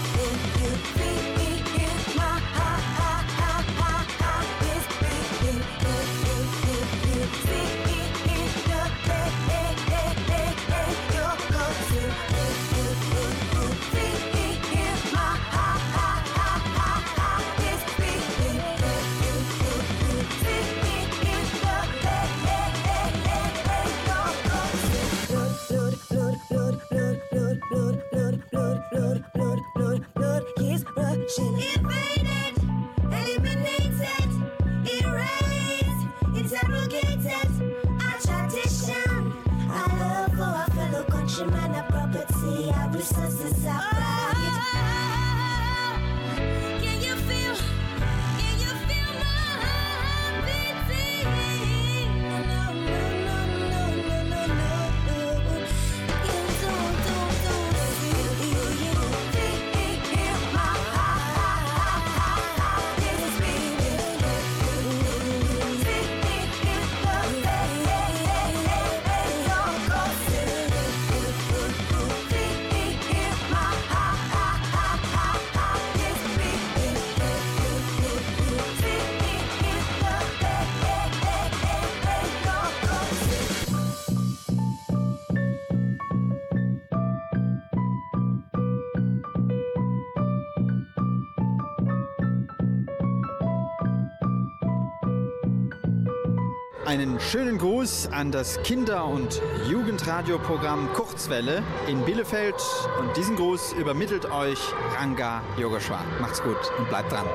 Einen 96.91 97.21
schönen 97.21 97.57
Gruß 97.57 98.09
an 98.11 98.33
das 98.33 98.61
Kinder- 98.63 99.05
und 99.05 99.41
Jugendradioprogramm 99.69 100.91
Kurzwelle 100.91 101.63
in 101.87 102.03
Bielefeld. 102.03 102.55
Und 102.99 103.15
diesen 103.15 103.37
Gruß 103.37 103.71
übermittelt 103.79 104.25
euch 104.29 104.59
Ranga 104.97 105.41
Yogeshwar. 105.57 106.03
Macht's 106.19 106.43
gut 106.43 106.57
und 106.77 106.89
bleibt 106.89 107.13
dran. 107.13 107.25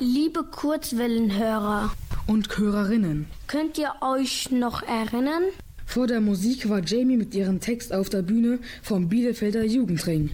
Liebe 0.00 0.44
Kurzwellenhörer, 0.44 1.90
Und 2.26 2.58
Hörerinnen. 2.58 3.26
könnt 3.46 3.78
ihr 3.78 3.90
euch 4.02 4.50
noch 4.50 4.82
erinnern? 4.82 5.44
Vor 5.86 6.06
der 6.06 6.20
Musik 6.20 6.68
war 6.68 6.82
Jamie 6.84 7.16
mit 7.16 7.34
ihrem 7.34 7.58
Text 7.58 7.94
auf 7.94 8.10
der 8.10 8.20
Bühne 8.20 8.58
vom 8.82 9.08
Bielefelder 9.08 9.64
Jugendring. 9.64 10.32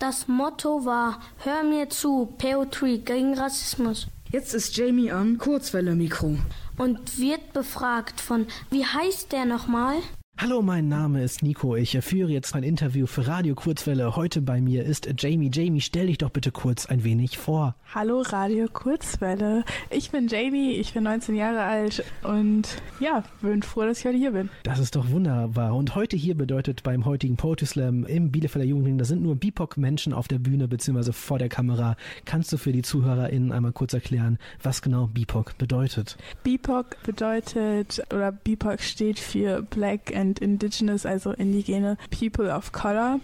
Das 0.00 0.26
Motto 0.26 0.84
war 0.84 1.20
Hör 1.44 1.62
mir 1.62 1.88
zu, 1.88 2.34
Poetry 2.36 2.98
gegen 2.98 3.38
Rassismus 3.38 4.08
Jetzt 4.30 4.52
ist 4.52 4.76
Jamie 4.76 5.10
am 5.10 5.38
Kurzwelle-Mikro. 5.38 6.36
Und 6.78 7.18
wird 7.18 7.52
befragt 7.52 8.20
von, 8.20 8.46
wie 8.70 8.86
heißt 8.86 9.32
der 9.32 9.44
nochmal? 9.44 9.96
Hallo, 10.40 10.62
mein 10.62 10.86
Name 10.86 11.24
ist 11.24 11.42
Nico. 11.42 11.74
Ich 11.74 11.98
führe 12.00 12.30
jetzt 12.30 12.54
ein 12.54 12.62
Interview 12.62 13.06
für 13.06 13.26
Radio 13.26 13.56
Kurzwelle. 13.56 14.14
Heute 14.14 14.40
bei 14.40 14.60
mir 14.60 14.84
ist 14.84 15.12
Jamie. 15.18 15.50
Jamie, 15.52 15.80
stell 15.80 16.06
dich 16.06 16.18
doch 16.18 16.30
bitte 16.30 16.52
kurz 16.52 16.86
ein 16.86 17.02
wenig 17.02 17.36
vor. 17.36 17.74
Hallo 17.92 18.20
Radio 18.20 18.68
Kurzwelle. 18.72 19.64
Ich 19.90 20.12
bin 20.12 20.28
Jamie, 20.28 20.74
ich 20.74 20.94
bin 20.94 21.02
19 21.02 21.34
Jahre 21.34 21.64
alt 21.64 22.04
und 22.22 22.68
ja, 23.00 23.24
bin 23.42 23.64
froh, 23.64 23.82
dass 23.82 23.98
ich 23.98 24.04
heute 24.04 24.16
hier 24.16 24.30
bin. 24.30 24.48
Das 24.62 24.78
ist 24.78 24.94
doch 24.94 25.10
wunderbar. 25.10 25.74
Und 25.74 25.96
heute 25.96 26.16
hier 26.16 26.36
bedeutet 26.36 26.84
beim 26.84 27.04
heutigen 27.04 27.36
Poetry 27.36 27.66
Slam 27.66 28.04
im 28.04 28.30
Bielefelder 28.30 28.68
Jugendring, 28.68 28.96
da 28.96 29.04
sind 29.04 29.22
nur 29.22 29.34
BIPOC-Menschen 29.34 30.12
auf 30.12 30.28
der 30.28 30.38
Bühne 30.38 30.68
bzw. 30.68 31.10
vor 31.10 31.40
der 31.40 31.48
Kamera. 31.48 31.96
Kannst 32.26 32.52
du 32.52 32.58
für 32.58 32.70
die 32.70 32.82
ZuhörerInnen 32.82 33.50
einmal 33.50 33.72
kurz 33.72 33.92
erklären, 33.92 34.38
was 34.62 34.82
genau 34.82 35.08
BIPOC 35.08 35.58
bedeutet? 35.58 36.16
BIPOC 36.44 37.02
bedeutet 37.02 38.02
oder 38.14 38.30
BIPOC 38.30 38.80
steht 38.80 39.18
für 39.18 39.62
Black 39.62 40.14
and 40.14 40.27
Indigenous, 40.36 41.06
also 41.06 41.32
indigene 41.32 41.96
People 42.10 42.54
of 42.54 42.72
Color, 42.72 43.20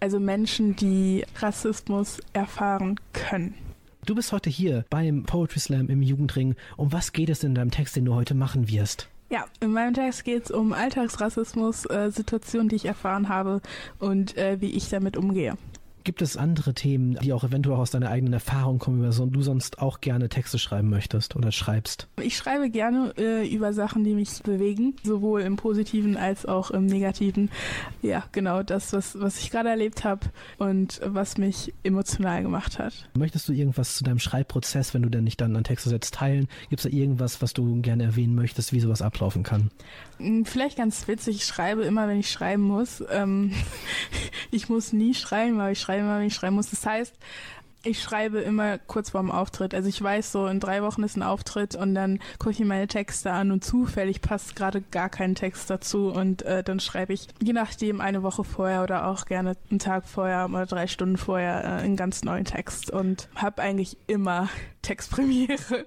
also 0.00 0.20
Menschen, 0.20 0.76
die 0.76 1.24
Rassismus 1.38 2.20
erfahren 2.32 3.00
können. 3.12 3.54
Du 4.04 4.16
bist 4.16 4.32
heute 4.32 4.50
hier 4.50 4.84
beim 4.90 5.22
Poetry 5.22 5.60
Slam 5.60 5.88
im 5.88 6.02
Jugendring. 6.02 6.56
Um 6.76 6.92
was 6.92 7.12
geht 7.12 7.30
es 7.30 7.44
in 7.44 7.54
deinem 7.54 7.70
Text, 7.70 7.94
den 7.96 8.04
du 8.04 8.14
heute 8.14 8.34
machen 8.34 8.68
wirst? 8.68 9.08
Ja, 9.30 9.46
in 9.60 9.72
meinem 9.72 9.94
Text 9.94 10.24
geht 10.24 10.44
es 10.44 10.50
um 10.50 10.74
Alltagsrassismus, 10.74 11.86
äh, 11.86 12.10
Situationen, 12.10 12.68
die 12.68 12.76
ich 12.76 12.84
erfahren 12.84 13.30
habe 13.30 13.62
und 13.98 14.36
äh, 14.36 14.60
wie 14.60 14.72
ich 14.72 14.90
damit 14.90 15.16
umgehe. 15.16 15.56
Gibt 16.04 16.22
es 16.22 16.36
andere 16.36 16.74
Themen, 16.74 17.16
die 17.22 17.32
auch 17.32 17.44
eventuell 17.44 17.76
aus 17.76 17.90
deiner 17.90 18.10
eigenen 18.10 18.32
Erfahrung 18.32 18.78
kommen, 18.78 18.98
über 18.98 19.12
so 19.12 19.26
du 19.26 19.42
sonst 19.42 19.78
auch 19.78 20.00
gerne 20.00 20.28
Texte 20.28 20.58
schreiben 20.58 20.88
möchtest 20.90 21.36
oder 21.36 21.52
schreibst? 21.52 22.08
Ich 22.20 22.36
schreibe 22.36 22.70
gerne 22.70 23.12
äh, 23.16 23.48
über 23.48 23.72
Sachen, 23.72 24.02
die 24.02 24.14
mich 24.14 24.42
bewegen, 24.42 24.96
sowohl 25.02 25.42
im 25.42 25.56
Positiven 25.56 26.16
als 26.16 26.46
auch 26.46 26.70
im 26.70 26.86
Negativen. 26.86 27.50
Ja, 28.02 28.24
genau 28.32 28.62
das, 28.62 28.92
was, 28.92 29.18
was 29.20 29.38
ich 29.38 29.50
gerade 29.50 29.68
erlebt 29.68 30.04
habe 30.04 30.26
und 30.58 31.00
was 31.04 31.38
mich 31.38 31.72
emotional 31.84 32.42
gemacht 32.42 32.78
hat. 32.78 33.08
Möchtest 33.14 33.48
du 33.48 33.52
irgendwas 33.52 33.96
zu 33.96 34.04
deinem 34.04 34.18
Schreibprozess, 34.18 34.94
wenn 34.94 35.02
du 35.02 35.08
denn 35.08 35.24
nicht 35.24 35.40
dann 35.40 35.54
an 35.54 35.64
Texte 35.64 35.88
setzt, 35.88 36.14
teilen? 36.14 36.48
Gibt 36.68 36.84
es 36.84 36.90
da 36.90 36.96
irgendwas, 36.96 37.42
was 37.42 37.52
du 37.52 37.80
gerne 37.80 38.02
erwähnen 38.02 38.34
möchtest, 38.34 38.72
wie 38.72 38.80
sowas 38.80 39.02
ablaufen 39.02 39.42
kann? 39.42 39.70
Hm, 40.18 40.44
vielleicht 40.44 40.78
ganz 40.78 41.06
witzig, 41.06 41.36
ich 41.36 41.44
schreibe 41.44 41.82
immer, 41.82 42.08
wenn 42.08 42.18
ich 42.18 42.30
schreiben 42.30 42.62
muss. 42.62 43.04
Ähm, 43.10 43.52
ich 44.50 44.68
muss 44.68 44.92
nie 44.92 45.14
schreiben, 45.14 45.60
aber 45.60 45.70
ich 45.70 45.80
schreibe 45.80 45.91
immer, 45.98 46.18
wenn 46.18 46.26
ich 46.26 46.34
schreiben 46.34 46.56
muss. 46.56 46.70
Das 46.70 46.84
heißt, 46.84 47.14
ich 47.84 48.00
schreibe 48.00 48.40
immer 48.40 48.78
kurz 48.78 49.10
vorm 49.10 49.30
Auftritt. 49.30 49.74
Also 49.74 49.88
ich 49.88 50.00
weiß 50.00 50.32
so, 50.32 50.46
in 50.46 50.60
drei 50.60 50.82
Wochen 50.82 51.02
ist 51.02 51.16
ein 51.16 51.22
Auftritt 51.22 51.74
und 51.74 51.94
dann 51.94 52.20
gucke 52.38 52.52
ich 52.52 52.60
mir 52.60 52.66
meine 52.66 52.86
Texte 52.86 53.32
an 53.32 53.50
und 53.50 53.64
zufällig 53.64 54.20
passt 54.20 54.56
gerade 54.56 54.80
gar 54.80 55.08
kein 55.08 55.34
Text 55.34 55.68
dazu 55.68 56.08
und 56.12 56.42
äh, 56.42 56.62
dann 56.62 56.80
schreibe 56.80 57.12
ich 57.12 57.28
je 57.42 57.52
nachdem 57.52 58.00
eine 58.00 58.22
Woche 58.22 58.44
vorher 58.44 58.82
oder 58.82 59.06
auch 59.08 59.24
gerne 59.24 59.56
einen 59.70 59.78
Tag 59.78 60.06
vorher 60.06 60.48
oder 60.48 60.66
drei 60.66 60.86
Stunden 60.86 61.16
vorher 61.16 61.64
äh, 61.64 61.82
einen 61.82 61.96
ganz 61.96 62.22
neuen 62.22 62.44
Text 62.44 62.90
und 62.90 63.28
habe 63.34 63.62
eigentlich 63.62 63.96
immer 64.06 64.48
Textpremiere. 64.82 65.84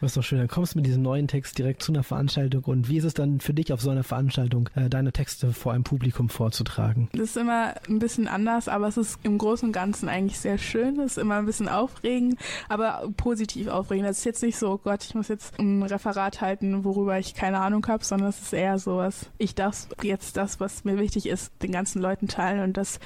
Das 0.00 0.12
ist 0.12 0.16
doch 0.16 0.22
schön. 0.22 0.38
Dann 0.38 0.48
kommst 0.48 0.74
du 0.74 0.78
mit 0.78 0.86
diesem 0.86 1.02
neuen 1.02 1.26
Text 1.26 1.58
direkt 1.58 1.82
zu 1.82 1.92
einer 1.92 2.04
Veranstaltung. 2.04 2.62
Und 2.64 2.88
wie 2.88 2.98
ist 2.98 3.04
es 3.04 3.14
dann 3.14 3.40
für 3.40 3.52
dich 3.52 3.72
auf 3.72 3.80
so 3.80 3.90
einer 3.90 4.04
Veranstaltung, 4.04 4.68
äh, 4.76 4.88
deine 4.88 5.12
Texte 5.12 5.52
vor 5.52 5.72
einem 5.72 5.82
Publikum 5.82 6.28
vorzutragen? 6.28 7.08
Das 7.12 7.30
ist 7.30 7.36
immer 7.36 7.74
ein 7.88 7.98
bisschen 7.98 8.28
anders, 8.28 8.68
aber 8.68 8.86
es 8.86 8.96
ist 8.96 9.18
im 9.24 9.38
Großen 9.38 9.68
und 9.68 9.72
Ganzen 9.72 10.08
eigentlich 10.08 10.38
sehr 10.38 10.58
schön. 10.58 11.00
Es 11.00 11.12
ist 11.12 11.18
immer 11.18 11.36
ein 11.36 11.46
bisschen 11.46 11.68
aufregend, 11.68 12.38
aber 12.68 13.08
positiv 13.16 13.68
aufregend. 13.68 14.08
Es 14.08 14.18
ist 14.18 14.24
jetzt 14.24 14.42
nicht 14.42 14.56
so, 14.56 14.72
oh 14.72 14.78
Gott, 14.78 15.04
ich 15.04 15.14
muss 15.14 15.28
jetzt 15.28 15.58
ein 15.58 15.82
Referat 15.82 16.40
halten, 16.40 16.84
worüber 16.84 17.18
ich 17.18 17.34
keine 17.34 17.58
Ahnung 17.58 17.84
habe, 17.88 18.04
sondern 18.04 18.28
es 18.28 18.40
ist 18.40 18.52
eher 18.52 18.78
so, 18.78 18.98
was 18.98 19.30
ich 19.38 19.54
darf 19.54 19.88
jetzt 20.02 20.36
das, 20.36 20.60
was 20.60 20.84
mir 20.84 20.98
wichtig 20.98 21.26
ist, 21.26 21.52
den 21.62 21.72
ganzen 21.72 22.00
Leuten 22.00 22.28
teilen 22.28 22.62
und 22.62 22.76
das 22.76 23.00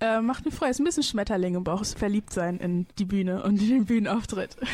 äh, 0.00 0.20
macht 0.20 0.44
mir 0.44 0.50
Freude. 0.50 0.70
Es 0.70 0.76
ist 0.76 0.80
ein 0.80 0.84
bisschen 0.84 1.02
Schmetterling 1.02 1.54
im 1.54 1.64
Bauch, 1.64 1.84
verliebt 1.84 2.32
sein 2.32 2.58
in 2.58 2.86
die 2.98 3.04
Bühne 3.04 3.42
und 3.42 3.60
in 3.60 3.68
den 3.68 3.84
Bühnenauftritt. 3.84 4.56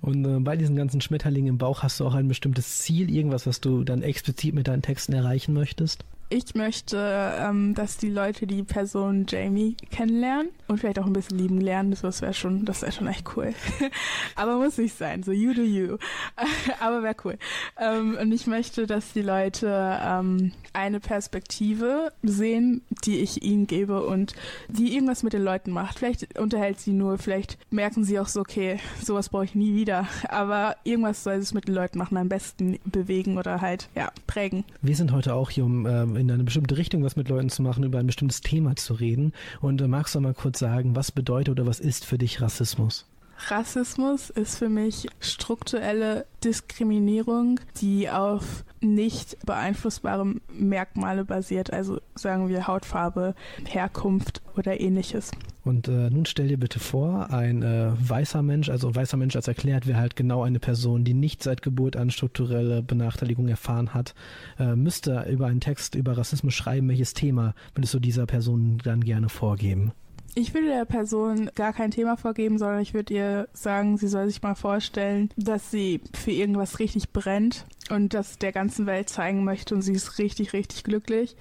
Und 0.00 0.24
äh, 0.24 0.40
bei 0.40 0.56
diesen 0.56 0.76
ganzen 0.76 1.00
Schmetterlingen 1.00 1.50
im 1.50 1.58
Bauch 1.58 1.82
hast 1.82 2.00
du 2.00 2.06
auch 2.06 2.14
ein 2.14 2.28
bestimmtes 2.28 2.78
Ziel, 2.78 3.10
irgendwas, 3.10 3.46
was 3.46 3.60
du 3.60 3.84
dann 3.84 4.02
explizit 4.02 4.54
mit 4.54 4.68
deinen 4.68 4.82
Texten 4.82 5.12
erreichen 5.12 5.54
möchtest? 5.54 6.04
Ich 6.30 6.54
möchte, 6.54 6.96
ähm, 7.38 7.74
dass 7.74 7.96
die 7.96 8.10
Leute 8.10 8.46
die 8.46 8.62
Person 8.62 9.26
Jamie 9.28 9.76
kennenlernen 9.90 10.48
und 10.68 10.78
vielleicht 10.78 10.98
auch 10.98 11.06
ein 11.06 11.12
bisschen 11.12 11.38
lieben 11.38 11.60
lernen. 11.60 11.96
Das 12.00 12.22
wäre 12.22 12.34
schon, 12.34 12.64
das 12.64 12.82
wäre 12.82 12.92
schon 12.92 13.06
echt 13.06 13.36
cool. 13.36 13.54
Aber 14.34 14.56
muss 14.56 14.78
nicht 14.78 14.96
sein. 14.96 15.22
So 15.22 15.32
you 15.32 15.52
do 15.52 15.62
you. 15.62 15.98
Aber 16.80 17.02
wäre 17.02 17.16
cool. 17.24 17.38
Ähm, 17.78 18.16
und 18.20 18.32
ich 18.32 18.46
möchte, 18.46 18.86
dass 18.86 19.12
die 19.12 19.22
Leute 19.22 19.98
ähm, 20.02 20.52
eine 20.72 20.98
Perspektive 20.98 22.12
sehen, 22.22 22.82
die 23.04 23.18
ich 23.18 23.42
ihnen 23.42 23.66
gebe 23.66 24.02
und 24.02 24.34
die 24.68 24.94
irgendwas 24.94 25.22
mit 25.22 25.34
den 25.34 25.42
Leuten 25.42 25.70
macht. 25.70 25.98
Vielleicht 25.98 26.38
unterhält 26.38 26.80
sie 26.80 26.92
nur, 26.92 27.18
vielleicht 27.18 27.58
merken 27.70 28.04
sie 28.04 28.18
auch 28.18 28.28
so, 28.28 28.40
okay, 28.40 28.80
sowas 29.02 29.28
brauche 29.28 29.44
ich 29.44 29.54
nie 29.54 29.74
wieder. 29.74 30.08
Aber 30.28 30.76
irgendwas 30.84 31.22
soll 31.22 31.34
es 31.34 31.54
mit 31.54 31.68
den 31.68 31.74
Leuten 31.74 31.98
machen, 31.98 32.16
am 32.16 32.28
besten 32.28 32.78
bewegen 32.84 33.38
oder 33.38 33.60
halt 33.60 33.88
ja 33.94 34.10
prägen. 34.26 34.64
Wir 34.82 34.96
sind 34.96 35.12
heute 35.12 35.34
auch 35.34 35.50
hier, 35.50 35.64
um 35.64 35.86
ähm, 35.86 36.13
in 36.16 36.30
eine 36.30 36.44
bestimmte 36.44 36.76
Richtung 36.76 37.02
was 37.02 37.16
mit 37.16 37.28
Leuten 37.28 37.48
zu 37.48 37.62
machen, 37.62 37.84
über 37.84 37.98
ein 37.98 38.06
bestimmtes 38.06 38.40
Thema 38.40 38.76
zu 38.76 38.94
reden. 38.94 39.32
Und 39.60 39.80
äh, 39.80 39.88
magst 39.88 40.14
du 40.14 40.20
mal 40.20 40.34
kurz 40.34 40.58
sagen, 40.58 40.96
was 40.96 41.12
bedeutet 41.12 41.50
oder 41.50 41.66
was 41.66 41.80
ist 41.80 42.04
für 42.04 42.18
dich 42.18 42.40
Rassismus? 42.40 43.06
Rassismus 43.50 44.30
ist 44.30 44.58
für 44.58 44.68
mich 44.68 45.06
strukturelle 45.20 46.26
Diskriminierung, 46.42 47.60
die 47.80 48.08
auf 48.10 48.64
nicht 48.80 49.38
beeinflussbare 49.44 50.34
Merkmale 50.52 51.24
basiert, 51.24 51.72
also 51.72 52.00
sagen 52.14 52.48
wir 52.48 52.66
Hautfarbe, 52.66 53.34
Herkunft 53.64 54.42
oder 54.56 54.80
ähnliches. 54.80 55.30
Und 55.64 55.88
äh, 55.88 56.10
nun 56.10 56.26
stell 56.26 56.48
dir 56.48 56.58
bitte 56.58 56.78
vor, 56.78 57.30
ein 57.30 57.62
äh, 57.62 57.92
weißer 57.98 58.42
Mensch, 58.42 58.68
also 58.68 58.94
weißer 58.94 59.16
Mensch 59.16 59.34
als 59.34 59.48
erklärt 59.48 59.86
wäre 59.86 59.98
halt 59.98 60.14
genau 60.14 60.42
eine 60.42 60.60
Person, 60.60 61.04
die 61.04 61.14
nicht 61.14 61.42
seit 61.42 61.62
Geburt 61.62 61.96
an 61.96 62.10
strukturelle 62.10 62.82
Benachteiligung 62.82 63.48
erfahren 63.48 63.94
hat, 63.94 64.14
äh, 64.58 64.76
müsste 64.76 65.26
über 65.30 65.46
einen 65.46 65.60
Text 65.60 65.94
über 65.94 66.18
Rassismus 66.18 66.52
schreiben. 66.52 66.88
Welches 66.88 67.14
Thema 67.14 67.54
würdest 67.74 67.94
du 67.94 67.98
dieser 67.98 68.26
Person 68.26 68.78
dann 68.84 69.02
gerne 69.02 69.30
vorgeben? 69.30 69.92
Ich 70.36 70.52
würde 70.52 70.66
der 70.66 70.84
Person 70.84 71.48
gar 71.54 71.72
kein 71.72 71.92
Thema 71.92 72.16
vorgeben, 72.16 72.58
sondern 72.58 72.80
ich 72.80 72.92
würde 72.92 73.14
ihr 73.14 73.48
sagen, 73.52 73.96
sie 73.98 74.08
soll 74.08 74.26
sich 74.26 74.42
mal 74.42 74.56
vorstellen, 74.56 75.30
dass 75.36 75.70
sie 75.70 76.00
für 76.12 76.32
irgendwas 76.32 76.80
richtig 76.80 77.12
brennt 77.12 77.66
und 77.88 78.14
das 78.14 78.38
der 78.38 78.50
ganzen 78.50 78.86
Welt 78.86 79.08
zeigen 79.08 79.44
möchte 79.44 79.76
und 79.76 79.82
sie 79.82 79.92
ist 79.92 80.18
richtig, 80.18 80.52
richtig 80.52 80.82
glücklich. 80.82 81.36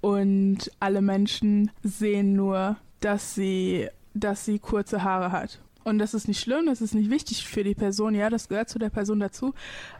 Und 0.00 0.70
alle 0.80 1.02
Menschen 1.02 1.70
sehen 1.82 2.32
nur, 2.32 2.76
dass 3.00 3.34
sie, 3.34 3.88
dass 4.14 4.46
sie 4.46 4.58
kurze 4.58 5.04
Haare 5.04 5.30
hat. 5.30 5.60
Und 5.84 5.98
das 5.98 6.14
ist 6.14 6.28
nicht 6.28 6.40
schlimm, 6.40 6.66
das 6.66 6.80
ist 6.80 6.94
nicht 6.94 7.10
wichtig 7.10 7.46
für 7.46 7.64
die 7.64 7.74
Person, 7.74 8.14
ja, 8.14 8.30
das 8.30 8.48
gehört 8.48 8.68
zu 8.68 8.78
der 8.78 8.90
Person 8.90 9.20
dazu. 9.20 9.54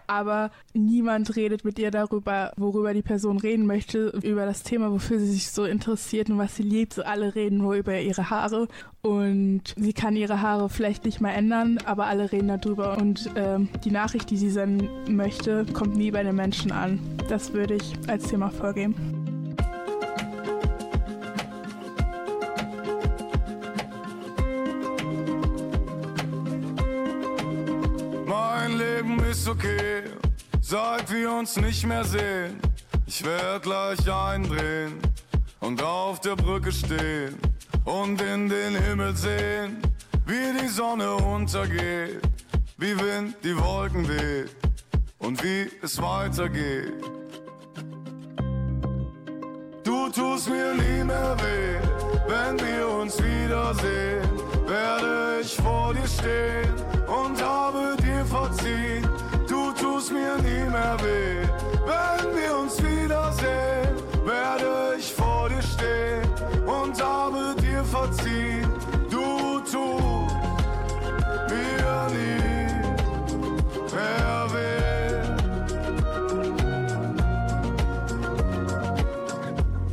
Aber 0.06 0.50
niemand 0.74 1.36
redet 1.36 1.64
mit 1.64 1.78
ihr 1.78 1.90
darüber, 1.90 2.52
worüber 2.56 2.92
die 2.92 3.02
Person 3.02 3.38
reden 3.38 3.66
möchte, 3.66 4.08
über 4.22 4.46
das 4.46 4.62
Thema, 4.62 4.90
wofür 4.90 5.18
sie 5.18 5.30
sich 5.30 5.50
so 5.50 5.64
interessiert 5.64 6.30
und 6.30 6.38
was 6.38 6.56
sie 6.56 6.62
liebt. 6.62 7.04
Alle 7.04 7.34
reden 7.34 7.58
nur 7.58 7.74
über 7.74 7.98
ihre 7.98 8.30
Haare 8.30 8.68
und 9.02 9.62
sie 9.76 9.92
kann 9.92 10.16
ihre 10.16 10.42
Haare 10.42 10.68
vielleicht 10.68 11.04
nicht 11.04 11.20
mehr 11.20 11.34
ändern, 11.34 11.78
aber 11.84 12.06
alle 12.06 12.30
reden 12.30 12.48
darüber. 12.48 12.98
Und 12.98 13.30
ähm, 13.36 13.68
die 13.84 13.90
Nachricht, 13.90 14.30
die 14.30 14.36
sie 14.36 14.50
senden 14.50 14.88
möchte, 15.16 15.66
kommt 15.72 15.96
nie 15.96 16.10
bei 16.10 16.22
den 16.22 16.36
Menschen 16.36 16.72
an. 16.72 17.00
Das 17.28 17.52
würde 17.52 17.74
ich 17.74 17.92
als 18.08 18.28
Thema 18.28 18.50
vorgeben. 18.50 19.21
Ist 29.32 29.48
okay, 29.48 30.02
seit 30.60 31.10
wir 31.10 31.32
uns 31.32 31.56
nicht 31.56 31.86
mehr 31.86 32.04
sehen. 32.04 32.60
Ich 33.06 33.24
werd 33.24 33.62
gleich 33.62 34.12
eindrehen 34.12 34.98
und 35.60 35.82
auf 35.82 36.20
der 36.20 36.36
Brücke 36.36 36.70
stehen 36.70 37.38
und 37.86 38.20
in 38.20 38.50
den 38.50 38.74
Himmel 38.74 39.16
sehen, 39.16 39.80
wie 40.26 40.60
die 40.60 40.68
Sonne 40.68 41.14
untergeht, 41.14 42.20
wie 42.76 42.94
Wind 42.98 43.36
die 43.42 43.56
Wolken 43.56 44.06
weht 44.06 44.54
und 45.18 45.42
wie 45.42 45.70
es 45.82 46.00
weitergeht. 46.02 47.02
Du 49.82 50.10
tust 50.10 50.50
mir 50.50 50.74
nie 50.74 51.04
mehr 51.04 51.36
weh, 51.40 51.78
wenn 52.28 52.60
wir 52.60 52.86
uns 53.00 53.16
wiedersehen, 53.16 54.28
werde 54.66 55.40
ich 55.40 55.56
vor 55.56 55.94
dir 55.94 56.06
stehen 56.06 56.74
und 57.06 57.42
habe 57.42 57.96
dir 58.02 58.24
verziehen 58.26 59.11
tust 59.82 60.12
mir 60.12 60.36
nie 60.38 60.70
mehr 60.70 60.96
weh. 61.02 61.42
Wenn 61.90 62.36
wir 62.36 62.56
uns 62.56 62.80
wiedersehen, 62.82 63.96
werde 64.24 64.96
ich 64.98 65.12
vor 65.12 65.48
dir 65.48 65.62
stehen 65.62 66.22
und 66.66 67.02
habe 67.02 67.54
dir 67.60 67.82
verziehen. 67.84 68.68
Du 69.10 69.60
tust 69.60 70.36
mir 71.50 72.08
nie 72.16 72.68
mehr 73.96 74.46
weh. 74.54 75.22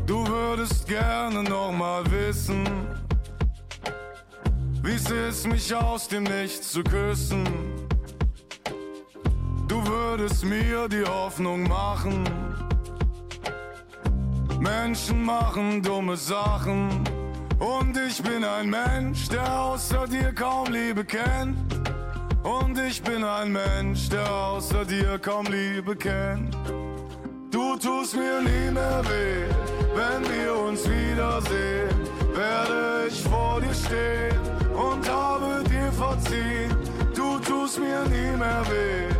Du 0.05 0.27
würdest 0.27 0.87
gerne 0.87 1.41
noch 1.43 1.71
mal 1.71 2.03
wissen, 2.11 2.63
wie 4.83 4.93
es 4.93 5.09
ist, 5.09 5.47
mich 5.47 5.73
aus 5.73 6.07
dem 6.07 6.23
Nichts 6.23 6.71
zu 6.71 6.83
küssen 6.83 7.78
würdest 9.89 10.45
mir 10.45 10.87
die 10.87 11.03
Hoffnung 11.03 11.63
machen. 11.63 12.23
Menschen 14.59 15.23
machen 15.23 15.81
dumme 15.81 16.15
Sachen. 16.15 17.03
Und 17.59 17.97
ich 17.97 18.21
bin 18.21 18.43
ein 18.43 18.69
Mensch, 18.69 19.27
der 19.29 19.51
außer 19.51 20.05
dir 20.07 20.31
kaum 20.33 20.71
Liebe 20.71 21.03
kennt. 21.03 21.57
Und 22.43 22.77
ich 22.77 23.01
bin 23.01 23.23
ein 23.23 23.51
Mensch, 23.51 24.09
der 24.09 24.29
außer 24.31 24.85
dir 24.85 25.17
kaum 25.19 25.45
Liebe 25.47 25.95
kennt. 25.95 26.55
Du 27.51 27.75
tust 27.77 28.15
mir 28.15 28.41
nie 28.41 28.71
mehr 28.71 29.01
weh, 29.05 29.47
wenn 29.95 30.21
wir 30.31 30.55
uns 30.67 30.81
wiedersehen. 30.87 31.95
Werde 32.33 33.07
ich 33.07 33.21
vor 33.23 33.59
dir 33.59 33.73
stehen 33.73 34.39
und 34.73 35.09
habe 35.09 35.63
dir 35.67 35.91
verziehen. 35.91 36.75
Du 37.15 37.39
tust 37.39 37.79
mir 37.79 38.03
nie 38.07 38.37
mehr 38.37 38.63
weh 38.69 39.18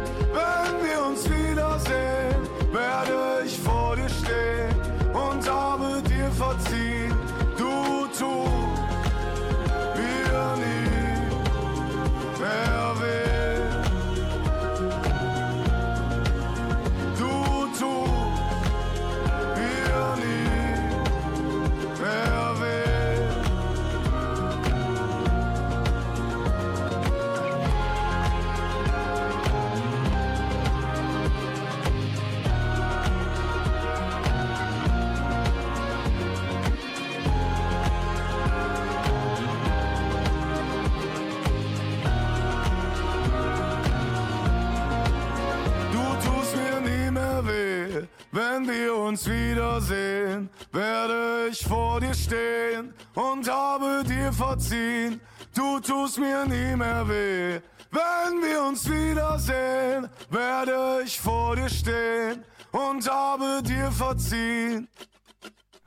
wir 48.68 48.96
uns 48.96 49.28
wiedersehen, 49.28 50.50
werde 50.72 51.50
ich 51.52 51.64
vor 51.64 52.00
dir 52.00 52.14
stehen 52.14 52.94
und 53.16 53.50
habe 53.50 54.04
dir 54.08 54.32
verziehen. 54.32 55.22
Du 55.56 55.80
tust 55.80 56.20
mir 56.20 56.46
nie 56.46 56.76
mehr 56.76 57.08
weh. 57.08 57.60
Wenn 57.92 58.42
wir 58.42 58.64
uns 58.68 58.90
wiedersehen, 58.90 60.08
werde 60.30 61.04
ich 61.06 61.20
vor 61.20 61.56
dir 61.56 61.70
stehen 61.70 62.44
und 62.72 63.10
habe 63.10 63.62
dir 63.64 63.92
verziehen. 63.92 64.88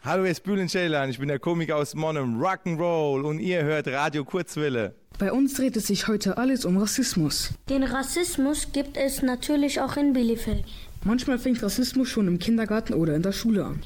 Hallo, 0.04 0.22
hier 0.22 0.32
ist 0.32 0.42
Bülent 0.42 0.70
Ceylan, 0.70 1.10
ich 1.10 1.18
bin 1.18 1.28
der 1.28 1.38
Komiker 1.38 1.76
aus 1.76 1.94
Monum, 1.94 2.42
Rock'n'Roll 2.42 3.22
und 3.22 3.38
ihr 3.38 3.62
hört 3.62 3.86
Radio 3.86 4.24
Kurzwelle. 4.24 4.96
Bei 5.18 5.30
uns 5.30 5.54
dreht 5.54 5.76
es 5.76 5.86
sich 5.86 6.08
heute 6.08 6.38
alles 6.38 6.64
um 6.64 6.76
Rassismus. 6.76 7.50
Den 7.68 7.84
Rassismus 7.84 8.72
gibt 8.72 8.96
es 8.96 9.22
natürlich 9.22 9.80
auch 9.80 9.96
in 9.96 10.12
Bielefeld. 10.12 10.64
Manchmal 11.04 11.38
fängt 11.38 11.62
Rassismus 11.62 12.08
schon 12.08 12.28
im 12.28 12.38
Kindergarten 12.38 12.94
oder 12.94 13.14
in 13.14 13.22
der 13.22 13.32
Schule 13.32 13.64
an. 13.64 13.80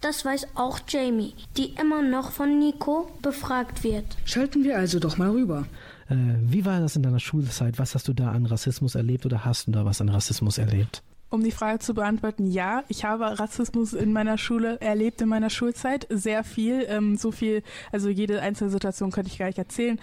Das 0.00 0.24
weiß 0.24 0.48
auch 0.56 0.80
Jamie, 0.88 1.34
die 1.56 1.74
immer 1.80 2.02
noch 2.02 2.32
von 2.32 2.58
Nico 2.58 3.10
befragt 3.22 3.84
wird. 3.84 4.04
Schalten 4.24 4.64
wir 4.64 4.76
also 4.76 4.98
doch 4.98 5.16
mal 5.16 5.30
rüber. 5.30 5.66
Äh, 6.08 6.16
wie 6.40 6.64
war 6.64 6.80
das 6.80 6.96
in 6.96 7.02
deiner 7.02 7.20
Schulzeit? 7.20 7.78
Was 7.78 7.94
hast 7.94 8.08
du 8.08 8.12
da 8.12 8.32
an 8.32 8.46
Rassismus 8.46 8.96
erlebt 8.96 9.26
oder 9.26 9.44
hast 9.44 9.68
du 9.68 9.70
da 9.70 9.84
was 9.84 10.00
an 10.00 10.08
Rassismus 10.08 10.58
erlebt? 10.58 11.02
Um 11.32 11.42
die 11.42 11.50
Frage 11.50 11.78
zu 11.78 11.94
beantworten, 11.94 12.46
ja, 12.46 12.84
ich 12.88 13.06
habe 13.06 13.38
Rassismus 13.38 13.94
in 13.94 14.12
meiner 14.12 14.36
Schule 14.36 14.78
erlebt, 14.82 15.22
in 15.22 15.30
meiner 15.30 15.48
Schulzeit. 15.48 16.06
Sehr 16.10 16.44
viel, 16.44 16.84
ähm, 16.90 17.16
so 17.16 17.32
viel, 17.32 17.62
also 17.90 18.10
jede 18.10 18.42
einzelne 18.42 18.68
Situation 18.68 19.10
könnte 19.10 19.30
ich 19.30 19.38
gar 19.38 19.46
nicht 19.46 19.56
erzählen. 19.56 19.98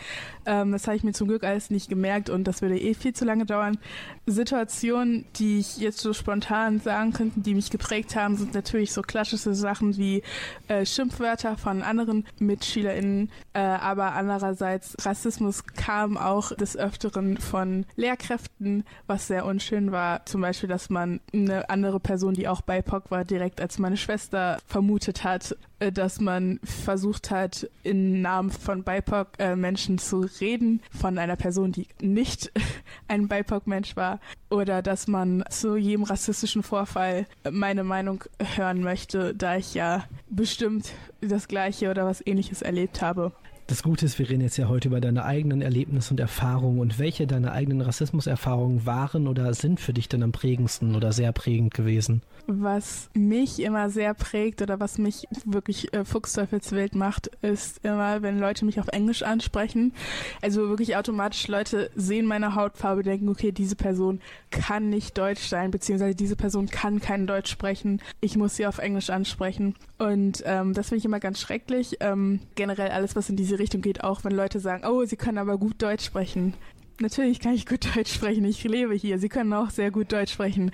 Ähm, 0.48 0.72
das 0.72 0.88
habe 0.88 0.98
ich 0.98 1.04
mir 1.04 1.12
zum 1.12 1.28
Glück 1.28 1.44
alles 1.44 1.70
nicht 1.70 1.88
gemerkt 1.88 2.32
und 2.32 2.46
das 2.46 2.64
würde 2.64 2.80
eh 2.80 2.96
viel 2.96 3.14
zu 3.14 3.26
lange 3.26 3.46
dauern. 3.46 3.78
Situationen, 4.26 5.26
die 5.36 5.60
ich 5.60 5.78
jetzt 5.78 6.00
so 6.00 6.14
spontan 6.14 6.80
sagen 6.80 7.14
könnte, 7.14 7.42
die 7.42 7.54
mich 7.54 7.70
geprägt 7.70 8.16
haben, 8.16 8.36
sind 8.36 8.56
natürlich 8.56 8.92
so 8.92 9.04
klassische 9.04 9.54
Sachen 9.54 9.98
wie 9.98 10.24
äh, 10.68 10.84
Schimpfwörter 10.84 11.58
von 11.58 11.84
anderen 11.84 12.26
MitschülerInnen, 12.40 13.30
äh, 13.54 13.60
aber 13.60 14.14
andererseits 14.14 14.96
Rassismus 15.06 15.64
kam 15.76 16.18
auch 16.18 16.56
des 16.56 16.76
Öfteren 16.76 17.38
von 17.38 17.86
Lehrkräften, 17.96 18.84
was 19.06 19.28
sehr 19.28 19.46
unschön 19.46 19.92
war. 19.92 20.26
Zum 20.26 20.42
Beispiel, 20.42 20.70
dass 20.70 20.90
man 20.90 21.19
eine 21.34 21.70
andere 21.70 22.00
Person, 22.00 22.34
die 22.34 22.48
auch 22.48 22.62
BIPOC 22.62 23.12
war, 23.12 23.26
direkt 23.26 23.62
als 23.62 23.80
meine 23.80 23.98
Schwester 23.98 24.58
vermutet 24.66 25.24
hat, 25.24 25.56
äh, 25.80 25.92
dass 25.92 26.20
man 26.20 26.60
versucht 26.64 27.32
hat, 27.32 27.70
im 27.84 28.22
Namen 28.22 28.52
von 28.52 28.84
BIPOC-Menschen 28.84 29.96
äh, 29.96 30.00
zu 30.00 30.28
reden, 30.40 30.82
von 30.92 31.18
einer 31.18 31.36
Person, 31.36 31.72
die 31.72 31.88
nicht 32.02 32.52
ein 33.08 33.28
BIPOC-Mensch 33.28 33.96
war, 33.96 34.20
oder 34.50 34.82
dass 34.82 35.08
man 35.08 35.44
zu 35.50 35.76
jedem 35.78 36.04
rassistischen 36.04 36.64
Vorfall 36.64 37.28
meine 37.50 37.84
Meinung 37.84 38.24
hören 38.56 38.82
möchte, 38.82 39.36
da 39.36 39.58
ich 39.58 39.74
ja 39.74 40.06
bestimmt 40.30 40.92
das 41.22 41.48
Gleiche 41.48 41.92
oder 41.92 42.06
was 42.06 42.26
Ähnliches 42.26 42.62
erlebt 42.62 43.02
habe. 43.02 43.32
Das 43.70 43.84
Gute 43.84 44.08
ist, 44.08 44.18
wir 44.18 44.28
reden 44.28 44.42
jetzt 44.42 44.58
ja 44.58 44.68
heute 44.68 44.88
über 44.88 45.00
deine 45.00 45.26
eigenen 45.26 45.62
Erlebnisse 45.62 46.10
und 46.10 46.20
Erfahrungen 46.20 46.80
und 46.80 46.98
welche 46.98 47.28
deine 47.28 47.52
eigenen 47.52 47.82
Rassismuserfahrungen 47.82 48.88
waren 48.88 49.28
oder 49.28 49.54
sind 49.54 49.80
für 49.80 49.94
dich 49.94 50.10
denn 50.10 50.24
am 50.24 50.32
prägendsten 50.32 50.96
oder 50.96 51.12
sehr 51.12 51.32
prägend 51.34 51.76
gewesen? 51.76 52.24
Was 52.48 53.12
mich 53.14 53.60
immer 53.60 53.92
sehr 53.92 54.16
prägt 54.16 54.64
oder 54.64 54.80
was 54.80 54.98
mich 54.98 55.28
wirklich 55.46 55.94
äh, 55.94 56.04
fuchsteufelswild 56.04 56.96
macht, 56.96 57.28
ist 57.44 57.86
immer, 57.86 58.24
wenn 58.24 58.40
Leute 58.40 58.66
mich 58.66 58.80
auf 58.80 58.88
Englisch 58.88 59.22
ansprechen. 59.22 59.94
Also 60.42 60.68
wirklich 60.68 60.98
automatisch 60.98 61.48
Leute 61.48 61.92
sehen 61.96 62.26
meine 62.26 62.56
Hautfarbe, 62.56 63.04
denken, 63.04 63.30
okay, 63.30 63.52
diese 63.52 63.76
Person 63.76 64.20
kann 64.50 64.90
nicht 64.90 65.16
Deutsch 65.16 65.48
sein, 65.48 65.70
beziehungsweise 65.70 66.16
diese 66.16 66.36
Person 66.36 66.70
kann 66.70 67.02
kein 67.02 67.28
Deutsch 67.28 67.52
sprechen. 67.52 68.02
Ich 68.20 68.36
muss 68.36 68.56
sie 68.56 68.66
auf 68.66 68.80
Englisch 68.80 69.12
ansprechen. 69.12 69.76
Und 70.00 70.42
ähm, 70.48 70.74
das 70.74 70.90
finde 70.90 71.00
ich 71.00 71.06
immer 71.06 71.20
ganz 71.20 71.40
schrecklich. 71.40 71.98
Ähm, 72.00 72.40
generell 72.56 72.90
alles, 72.90 73.16
was 73.16 73.30
in 73.30 73.36
diese 73.36 73.59
Richtung 73.60 73.82
geht, 73.82 74.04
auch 74.04 74.24
wenn 74.24 74.32
Leute 74.32 74.60
sagen, 74.60 74.86
oh, 74.86 75.06
sie 75.06 75.18
können 75.18 75.38
aber 75.38 75.58
gut 75.58 75.82
Deutsch 75.82 76.06
sprechen. 76.06 76.54
Natürlich 77.00 77.40
kann 77.40 77.54
ich 77.54 77.66
gut 77.66 77.86
Deutsch 77.96 78.14
sprechen, 78.14 78.46
ich 78.46 78.64
lebe 78.64 78.94
hier. 78.94 79.20
Sie 79.20 79.30
können 79.30 79.54
auch 79.54 79.70
sehr 79.70 79.92
gut 79.92 80.12
Deutsch 80.12 80.34
sprechen. 80.34 80.72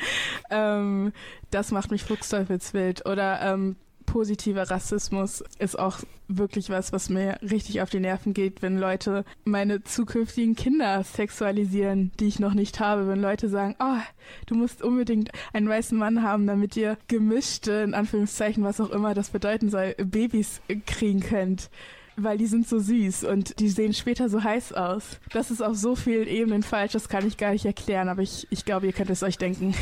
Ähm, 0.50 1.12
das 1.52 1.72
macht 1.72 1.92
mich 1.92 2.04
fuchsteufelswild. 2.04 3.06
Oder 3.06 3.42
ähm, 3.42 3.76
positiver 4.06 4.70
Rassismus 4.70 5.44
ist 5.60 5.78
auch 5.78 6.00
wirklich 6.28 6.70
was, 6.70 6.92
was 6.92 7.10
mir 7.10 7.38
richtig 7.42 7.82
auf 7.82 7.90
die 7.90 8.00
Nerven 8.00 8.34
geht, 8.34 8.62
wenn 8.62 8.78
Leute 8.78 9.26
meine 9.44 9.84
zukünftigen 9.84 10.56
Kinder 10.56 11.04
sexualisieren, 11.04 12.12
die 12.20 12.28
ich 12.28 12.40
noch 12.40 12.54
nicht 12.54 12.80
habe. 12.80 13.08
Wenn 13.08 13.22
Leute 13.22 13.50
sagen, 13.50 13.76
oh, 13.80 14.02
du 14.48 14.56
musst 14.56 14.82
unbedingt 14.82 15.32
einen 15.54 15.70
weißen 15.70 15.98
Mann 15.98 16.24
haben, 16.24 16.48
damit 16.48 16.76
ihr 16.76 16.98
gemischte, 17.08 17.72
in 17.72 17.94
Anführungszeichen, 17.94 18.64
was 18.64 18.82
auch 18.82 18.90
immer 18.90 19.14
das 19.14 19.30
bedeuten 19.30 19.70
soll, 19.70 19.96
Babys 19.98 20.62
kriegen 20.86 21.20
könnt 21.20 21.70
weil 22.18 22.38
die 22.38 22.46
sind 22.46 22.68
so 22.68 22.80
süß 22.80 23.24
und 23.26 23.60
die 23.60 23.70
sehen 23.70 23.94
später 23.94 24.30
so 24.30 24.44
heiß 24.44 24.74
aus. 24.74 25.20
Das 25.32 25.52
ist 25.52 25.62
auf 25.62 25.76
so 25.76 25.96
vielen 25.96 26.28
Ebenen 26.28 26.64
falsch, 26.64 26.94
das 26.94 27.10
kann 27.10 27.28
ich 27.28 27.38
gar 27.38 27.52
nicht 27.52 27.66
erklären, 27.66 28.10
aber 28.10 28.22
ich, 28.22 28.48
ich 28.50 28.66
glaube, 28.66 28.86
ihr 28.86 28.94
könnt 28.94 29.10
es 29.10 29.24
euch 29.24 29.38
denken. 29.38 29.74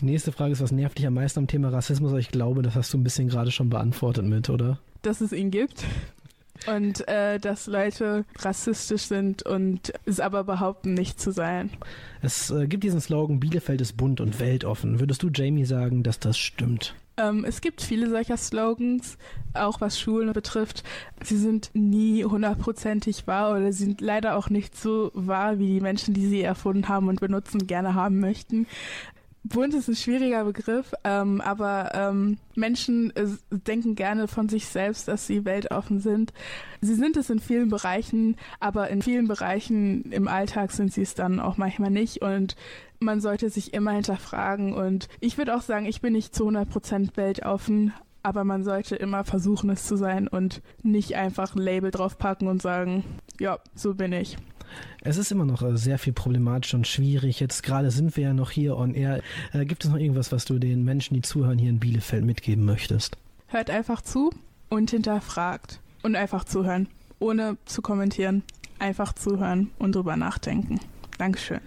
Die 0.00 0.04
nächste 0.06 0.32
Frage 0.32 0.52
ist, 0.52 0.62
was 0.62 0.72
nervt 0.72 0.98
dich 0.98 1.06
am 1.06 1.14
meisten 1.14 1.40
am 1.40 1.46
Thema 1.46 1.68
Rassismus? 1.68 2.12
Ich 2.14 2.30
glaube, 2.30 2.62
das 2.62 2.74
hast 2.74 2.92
du 2.92 2.98
ein 2.98 3.04
bisschen 3.04 3.28
gerade 3.28 3.50
schon 3.50 3.68
beantwortet 3.68 4.24
mit, 4.24 4.48
oder? 4.48 4.78
Dass 5.02 5.20
es 5.20 5.32
ihn 5.32 5.50
gibt. 5.50 5.84
Und 6.66 7.08
äh, 7.08 7.38
dass 7.38 7.66
Leute 7.66 8.24
rassistisch 8.38 9.02
sind 9.02 9.42
und 9.42 9.92
es 10.04 10.20
aber 10.20 10.44
behaupten, 10.44 10.92
nicht 10.92 11.18
zu 11.18 11.32
sein. 11.32 11.70
Es 12.20 12.50
äh, 12.50 12.66
gibt 12.66 12.84
diesen 12.84 13.00
Slogan, 13.00 13.40
Bielefeld 13.40 13.80
ist 13.80 13.96
bunt 13.96 14.20
und 14.20 14.38
weltoffen. 14.40 15.00
Würdest 15.00 15.22
du, 15.22 15.30
Jamie, 15.32 15.64
sagen, 15.64 16.02
dass 16.02 16.18
das 16.18 16.36
stimmt? 16.36 16.94
Ähm, 17.20 17.44
es 17.44 17.60
gibt 17.60 17.82
viele 17.82 18.08
solcher 18.08 18.36
Slogans, 18.36 19.18
auch 19.54 19.80
was 19.80 20.00
Schulen 20.00 20.32
betrifft. 20.32 20.84
Sie 21.22 21.36
sind 21.36 21.70
nie 21.74 22.24
hundertprozentig 22.24 23.26
wahr 23.26 23.52
oder 23.52 23.72
sind 23.72 24.00
leider 24.00 24.36
auch 24.36 24.48
nicht 24.48 24.76
so 24.76 25.10
wahr, 25.14 25.58
wie 25.58 25.66
die 25.66 25.80
Menschen, 25.80 26.14
die 26.14 26.26
sie 26.26 26.42
erfunden 26.42 26.88
haben 26.88 27.08
und 27.08 27.20
benutzen, 27.20 27.66
gerne 27.66 27.94
haben 27.94 28.20
möchten. 28.20 28.66
Bunt 29.42 29.72
ist 29.72 29.88
ein 29.88 29.96
schwieriger 29.96 30.44
Begriff, 30.44 30.92
ähm, 31.02 31.40
aber 31.40 31.92
ähm, 31.94 32.36
Menschen 32.56 33.14
äh, 33.16 33.26
denken 33.50 33.94
gerne 33.94 34.28
von 34.28 34.50
sich 34.50 34.66
selbst, 34.66 35.08
dass 35.08 35.26
sie 35.26 35.46
weltoffen 35.46 36.00
sind. 36.00 36.32
Sie 36.82 36.94
sind 36.94 37.16
es 37.16 37.30
in 37.30 37.38
vielen 37.38 37.70
Bereichen, 37.70 38.36
aber 38.60 38.90
in 38.90 39.00
vielen 39.00 39.28
Bereichen 39.28 40.12
im 40.12 40.28
Alltag 40.28 40.72
sind 40.72 40.92
sie 40.92 41.02
es 41.02 41.14
dann 41.14 41.40
auch 41.40 41.56
manchmal 41.56 41.90
nicht. 41.90 42.20
Und 42.20 42.54
man 43.00 43.22
sollte 43.22 43.48
sich 43.48 43.72
immer 43.72 43.92
hinterfragen. 43.92 44.74
Und 44.74 45.08
ich 45.20 45.38
würde 45.38 45.56
auch 45.56 45.62
sagen, 45.62 45.86
ich 45.86 46.02
bin 46.02 46.12
nicht 46.12 46.34
zu 46.34 46.46
100% 46.46 47.16
weltoffen, 47.16 47.94
aber 48.22 48.44
man 48.44 48.62
sollte 48.62 48.96
immer 48.96 49.24
versuchen, 49.24 49.70
es 49.70 49.86
zu 49.86 49.96
sein 49.96 50.28
und 50.28 50.60
nicht 50.82 51.16
einfach 51.16 51.54
ein 51.54 51.62
Label 51.62 51.90
draufpacken 51.90 52.46
und 52.48 52.60
sagen, 52.60 53.04
ja, 53.38 53.58
so 53.74 53.94
bin 53.94 54.12
ich. 54.12 54.36
Es 55.02 55.16
ist 55.16 55.32
immer 55.32 55.44
noch 55.44 55.62
äh, 55.62 55.76
sehr 55.76 55.98
viel 55.98 56.12
problematisch 56.12 56.74
und 56.74 56.86
schwierig. 56.86 57.40
Jetzt 57.40 57.62
gerade 57.62 57.90
sind 57.90 58.16
wir 58.16 58.24
ja 58.24 58.32
noch 58.34 58.50
hier 58.50 58.76
on 58.76 58.94
air. 58.94 59.22
Äh, 59.52 59.64
gibt 59.64 59.84
es 59.84 59.90
noch 59.90 59.98
irgendwas, 59.98 60.32
was 60.32 60.44
du 60.44 60.58
den 60.58 60.84
Menschen, 60.84 61.14
die 61.14 61.22
zuhören, 61.22 61.58
hier 61.58 61.70
in 61.70 61.80
Bielefeld 61.80 62.24
mitgeben 62.24 62.64
möchtest? 62.64 63.16
Hört 63.48 63.70
einfach 63.70 64.02
zu 64.02 64.30
und 64.68 64.90
hinterfragt. 64.90 65.80
Und 66.02 66.16
einfach 66.16 66.44
zuhören. 66.44 66.88
Ohne 67.18 67.56
zu 67.66 67.82
kommentieren. 67.82 68.42
Einfach 68.78 69.12
zuhören 69.12 69.70
und 69.78 69.94
drüber 69.94 70.16
nachdenken. 70.16 70.80
Dankeschön. 71.18 71.60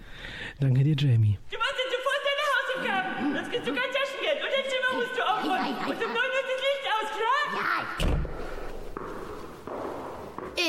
Danke 0.58 0.82
dir, 0.82 0.96
Jamie. 0.96 1.38
Du 1.50 1.58
machst 1.58 1.74
jetzt 1.78 1.94
sofort 1.94 2.20
deine 2.24 2.42
Hausaufgaben. 2.90 3.34
Sonst 3.34 3.50
kriegst 3.50 3.68
du 3.68 3.72
kein 3.72 3.92
Taschengeld. 3.92 4.40
Und 4.42 4.50
dein 4.50 4.66
Zimmer 4.72 4.90
musst 4.98 5.16
du 5.16 5.22
aufräumen. 5.22 5.76
Und 5.86 5.94
um 5.94 6.10
9 6.10 6.16
Uhr 6.16 6.40
ist 6.42 6.50
das 6.50 6.60
Licht 6.66 6.86
aus, 6.90 7.08
klar? 7.18 8.24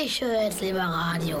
Ich 0.04 0.20
höre 0.20 0.42
jetzt 0.44 0.60
lieber 0.60 0.80
Radio. 0.80 1.38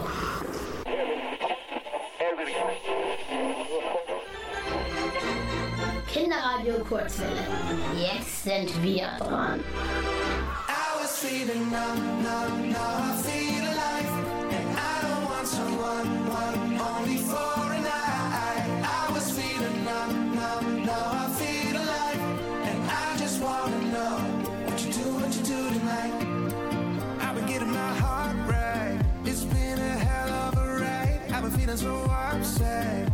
Kinderradio 6.16 6.82
Kurzwelle. 6.88 7.44
Jetzt 7.94 8.44
sind 8.44 8.82
wir 8.82 9.06
dran. 9.18 9.60
I 10.66 10.98
was 10.98 11.18
feeling 11.18 11.70
numb, 11.70 12.22
numb, 12.22 12.70
now 12.72 12.78
I 12.78 13.16
feel 13.20 13.62
alive. 13.62 14.08
And 14.50 14.78
I 14.78 15.02
don't 15.02 15.24
want 15.28 15.46
someone, 15.46 16.08
one, 16.26 16.80
only 16.80 17.18
for 17.18 17.70
a 17.70 17.80
night. 17.82 18.64
I 18.82 19.12
was 19.12 19.30
feeling 19.30 19.84
numb, 19.84 20.34
numb, 20.34 20.86
now 20.86 21.26
I 21.26 21.28
feel 21.36 21.76
alive. 21.76 22.22
And 22.64 22.90
I 22.90 23.16
just 23.18 23.42
wanna 23.42 23.82
know 23.92 24.16
what 24.64 24.82
you 24.86 24.92
do, 24.94 25.06
what 25.20 25.36
you 25.36 25.42
do 25.44 25.68
tonight. 25.78 26.14
I've 27.20 27.34
been 27.34 27.46
getting 27.46 27.72
my 27.72 27.92
heart 28.00 28.36
right. 28.48 28.98
It's 29.26 29.44
been 29.44 29.78
a 29.78 29.98
hell 30.08 30.32
of 30.32 30.56
a 30.56 30.80
ride. 30.80 31.20
I've 31.30 31.42
been 31.42 31.52
feeling 31.60 31.76
so 31.76 31.94
upset. 32.08 33.05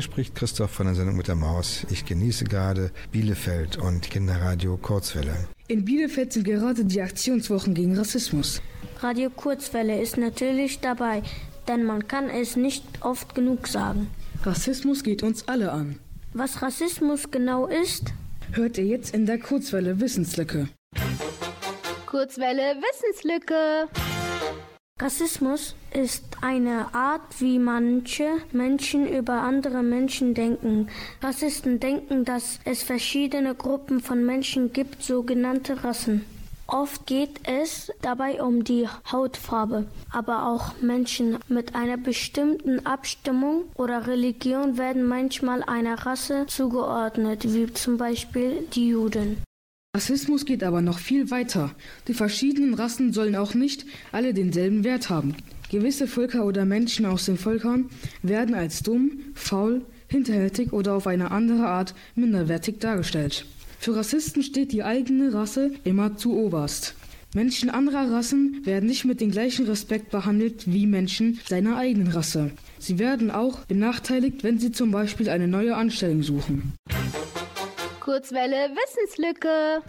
Hier 0.00 0.04
spricht 0.04 0.34
Christoph 0.34 0.70
von 0.70 0.86
der 0.86 0.94
Sendung 0.94 1.16
mit 1.18 1.28
der 1.28 1.34
Maus. 1.34 1.86
Ich 1.90 2.06
genieße 2.06 2.44
gerade 2.44 2.90
Bielefeld 3.12 3.76
und 3.76 4.10
Kinderradio 4.10 4.78
Kurzwelle. 4.78 5.34
In 5.68 5.84
Bielefeld 5.84 6.32
sind 6.32 6.44
gerade 6.44 6.86
die 6.86 7.02
Aktionswochen 7.02 7.74
gegen 7.74 7.98
Rassismus. 7.98 8.62
Radio 9.00 9.28
Kurzwelle 9.28 10.00
ist 10.00 10.16
natürlich 10.16 10.80
dabei, 10.80 11.22
denn 11.68 11.84
man 11.84 12.08
kann 12.08 12.30
es 12.30 12.56
nicht 12.56 12.82
oft 13.02 13.34
genug 13.34 13.68
sagen. 13.68 14.06
Rassismus 14.42 15.02
geht 15.02 15.22
uns 15.22 15.46
alle 15.48 15.70
an. 15.70 15.98
Was 16.32 16.62
Rassismus 16.62 17.30
genau 17.30 17.66
ist, 17.66 18.14
hört 18.52 18.78
ihr 18.78 18.86
jetzt 18.86 19.12
in 19.14 19.26
der 19.26 19.38
Kurzwelle 19.38 20.00
Wissenslücke. 20.00 20.68
Kurzwelle 22.06 22.76
Wissenslücke. 22.80 23.88
Rassismus 24.98 25.74
ist 25.94 26.24
eine 26.40 26.94
Art, 26.94 27.40
wie 27.40 27.58
manche 27.58 28.28
Menschen 28.52 29.08
über 29.08 29.42
andere 29.42 29.82
Menschen 29.82 30.34
denken. 30.34 30.88
Rassisten 31.22 31.80
denken, 31.80 32.24
dass 32.24 32.58
es 32.64 32.82
verschiedene 32.82 33.54
Gruppen 33.54 34.00
von 34.00 34.24
Menschen 34.24 34.72
gibt, 34.72 35.02
sogenannte 35.02 35.84
Rassen. 35.84 36.24
Oft 36.66 37.06
geht 37.06 37.40
es 37.48 37.90
dabei 38.00 38.40
um 38.40 38.62
die 38.62 38.86
Hautfarbe, 39.10 39.86
aber 40.12 40.46
auch 40.46 40.80
Menschen 40.80 41.38
mit 41.48 41.74
einer 41.74 41.96
bestimmten 41.96 42.86
Abstimmung 42.86 43.64
oder 43.74 44.06
Religion 44.06 44.78
werden 44.78 45.04
manchmal 45.04 45.64
einer 45.64 46.06
Rasse 46.06 46.46
zugeordnet, 46.46 47.52
wie 47.52 47.72
zum 47.72 47.96
Beispiel 47.96 48.68
die 48.72 48.90
Juden. 48.90 49.42
Rassismus 49.96 50.44
geht 50.44 50.62
aber 50.62 50.80
noch 50.80 51.00
viel 51.00 51.32
weiter. 51.32 51.74
Die 52.06 52.14
verschiedenen 52.14 52.74
Rassen 52.74 53.12
sollen 53.12 53.34
auch 53.34 53.54
nicht 53.54 53.84
alle 54.12 54.32
denselben 54.32 54.84
Wert 54.84 55.10
haben. 55.10 55.34
Gewisse 55.70 56.08
Völker 56.08 56.44
oder 56.44 56.64
Menschen 56.64 57.06
aus 57.06 57.26
den 57.26 57.38
Völkern 57.38 57.90
werden 58.22 58.56
als 58.56 58.82
dumm, 58.82 59.20
faul, 59.34 59.82
hinterhältig 60.08 60.72
oder 60.72 60.94
auf 60.94 61.06
eine 61.06 61.30
andere 61.30 61.68
Art 61.68 61.94
minderwertig 62.16 62.80
dargestellt. 62.80 63.46
Für 63.78 63.94
Rassisten 63.94 64.42
steht 64.42 64.72
die 64.72 64.82
eigene 64.82 65.32
Rasse 65.32 65.70
immer 65.84 66.16
zu 66.16 66.36
oberst. 66.36 66.96
Menschen 67.34 67.70
anderer 67.70 68.10
Rassen 68.10 68.66
werden 68.66 68.88
nicht 68.88 69.04
mit 69.04 69.20
dem 69.20 69.30
gleichen 69.30 69.66
Respekt 69.66 70.10
behandelt 70.10 70.64
wie 70.66 70.88
Menschen 70.88 71.38
seiner 71.48 71.76
eigenen 71.76 72.08
Rasse. 72.08 72.50
Sie 72.80 72.98
werden 72.98 73.30
auch 73.30 73.60
benachteiligt, 73.66 74.42
wenn 74.42 74.58
sie 74.58 74.72
zum 74.72 74.90
Beispiel 74.90 75.28
eine 75.28 75.46
neue 75.46 75.76
Anstellung 75.76 76.24
suchen. 76.24 76.72
Kurzwelle 78.00 78.70
Wissenslücke. 78.74 79.84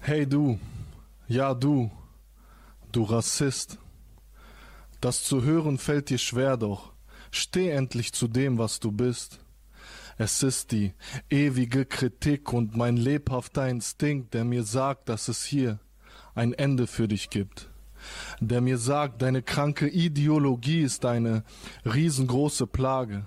Hey 0.00 0.26
du, 0.26 0.58
ja 1.28 1.54
du, 1.54 1.88
du 2.90 3.04
Rassist. 3.04 3.78
Das 5.00 5.22
zu 5.22 5.42
hören 5.42 5.78
fällt 5.78 6.10
dir 6.10 6.18
schwer 6.18 6.56
doch. 6.56 6.92
Steh 7.30 7.70
endlich 7.70 8.12
zu 8.12 8.28
dem, 8.28 8.58
was 8.58 8.80
du 8.80 8.92
bist. 8.92 9.40
Es 10.18 10.42
ist 10.42 10.72
die 10.72 10.94
ewige 11.28 11.84
Kritik 11.84 12.52
und 12.52 12.76
mein 12.76 12.96
lebhafter 12.96 13.68
Instinkt, 13.68 14.32
der 14.32 14.44
mir 14.44 14.62
sagt, 14.62 15.08
dass 15.08 15.28
es 15.28 15.44
hier 15.44 15.78
ein 16.34 16.54
Ende 16.54 16.86
für 16.86 17.08
dich 17.08 17.28
gibt. 17.28 17.68
Der 18.40 18.60
mir 18.60 18.78
sagt, 18.78 19.20
deine 19.22 19.42
kranke 19.42 19.88
Ideologie 19.88 20.80
ist 20.80 21.04
eine 21.04 21.44
riesengroße 21.84 22.66
Plage. 22.66 23.26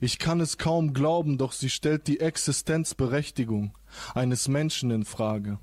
Ich 0.00 0.18
kann 0.18 0.40
es 0.40 0.58
kaum 0.58 0.92
glauben, 0.92 1.38
doch 1.38 1.52
sie 1.52 1.70
stellt 1.70 2.06
die 2.06 2.20
Existenzberechtigung 2.20 3.76
eines 4.14 4.48
Menschen 4.48 4.90
in 4.90 5.04
Frage. 5.04 5.58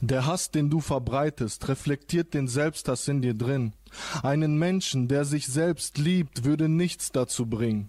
Der 0.00 0.26
Hass, 0.26 0.50
den 0.50 0.70
du 0.70 0.80
verbreitest, 0.80 1.68
reflektiert 1.68 2.34
den 2.34 2.48
Selbsthass 2.48 3.08
in 3.08 3.22
dir 3.22 3.34
drin. 3.34 3.72
Einen 4.22 4.58
Menschen, 4.58 5.08
der 5.08 5.24
sich 5.24 5.46
selbst 5.46 5.98
liebt, 5.98 6.44
würde 6.44 6.68
nichts 6.68 7.12
dazu 7.12 7.46
bringen, 7.46 7.88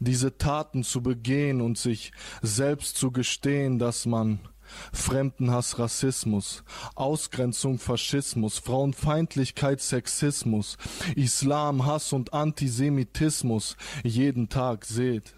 diese 0.00 0.38
Taten 0.38 0.82
zu 0.82 1.02
begehen 1.02 1.60
und 1.60 1.78
sich 1.78 2.12
selbst 2.42 2.96
zu 2.96 3.10
gestehen, 3.10 3.78
dass 3.78 4.06
man 4.06 4.40
Fremdenhass, 4.92 5.78
Rassismus, 5.78 6.64
Ausgrenzung, 6.94 7.78
Faschismus, 7.78 8.58
Frauenfeindlichkeit, 8.58 9.80
Sexismus, 9.80 10.76
Islam, 11.14 11.86
Hass 11.86 12.12
und 12.12 12.32
Antisemitismus 12.32 13.76
jeden 14.02 14.48
Tag 14.48 14.84
seht. 14.84 15.34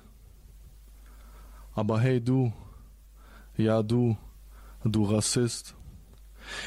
Aber 1.74 2.00
hey 2.00 2.20
du, 2.20 2.52
ja 3.56 3.82
du, 3.82 4.16
du 4.84 5.04
Rassist, 5.04 5.74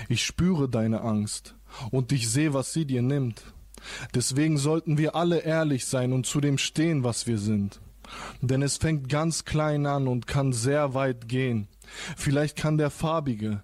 ich 0.09 0.23
spüre 0.23 0.69
deine 0.69 1.01
Angst 1.01 1.55
und 1.91 2.11
ich 2.11 2.29
sehe, 2.29 2.53
was 2.53 2.73
sie 2.73 2.85
dir 2.85 3.01
nimmt. 3.01 3.43
Deswegen 4.13 4.57
sollten 4.57 4.97
wir 4.97 5.15
alle 5.15 5.39
ehrlich 5.39 5.85
sein 5.85 6.13
und 6.13 6.25
zu 6.25 6.39
dem 6.41 6.57
stehen, 6.57 7.03
was 7.03 7.27
wir 7.27 7.37
sind. 7.37 7.79
Denn 8.41 8.61
es 8.61 8.77
fängt 8.77 9.09
ganz 9.09 9.45
klein 9.45 9.85
an 9.85 10.07
und 10.07 10.27
kann 10.27 10.53
sehr 10.53 10.93
weit 10.93 11.27
gehen. 11.27 11.67
Vielleicht 12.17 12.57
kann 12.57 12.77
der 12.77 12.89
Farbige, 12.89 13.63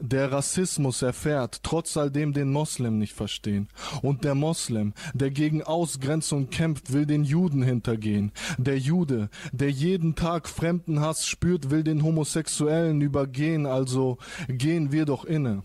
der 0.00 0.32
Rassismus 0.32 1.02
erfährt, 1.02 1.60
trotz 1.62 1.96
alledem 1.96 2.32
den 2.32 2.50
Moslem 2.50 2.98
nicht 2.98 3.12
verstehen. 3.12 3.68
Und 4.02 4.24
der 4.24 4.34
Moslem, 4.34 4.94
der 5.14 5.30
gegen 5.30 5.62
Ausgrenzung 5.62 6.50
kämpft, 6.50 6.92
will 6.92 7.06
den 7.06 7.24
Juden 7.24 7.62
hintergehen. 7.62 8.32
Der 8.58 8.78
Jude, 8.78 9.28
der 9.52 9.70
jeden 9.70 10.14
Tag 10.14 10.48
Fremdenhass 10.48 11.26
spürt, 11.26 11.70
will 11.70 11.84
den 11.84 12.02
Homosexuellen 12.02 13.00
übergehen. 13.00 13.66
Also 13.66 14.18
gehen 14.48 14.92
wir 14.92 15.04
doch 15.04 15.24
inne 15.24 15.62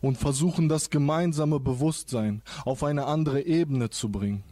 und 0.00 0.18
versuchen 0.18 0.68
das 0.68 0.90
gemeinsame 0.90 1.60
Bewusstsein 1.60 2.42
auf 2.64 2.82
eine 2.82 3.06
andere 3.06 3.42
Ebene 3.42 3.90
zu 3.90 4.10
bringen. 4.10 4.42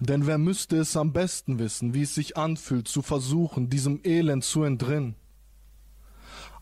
Denn 0.00 0.26
wer 0.26 0.38
müsste 0.38 0.78
es 0.78 0.96
am 0.96 1.12
besten 1.12 1.58
wissen, 1.58 1.94
wie 1.94 2.02
es 2.02 2.14
sich 2.14 2.36
anfühlt, 2.36 2.88
zu 2.88 3.02
versuchen, 3.02 3.68
diesem 3.68 4.00
Elend 4.04 4.42
zu 4.42 4.62
entrinnen? 4.62 5.14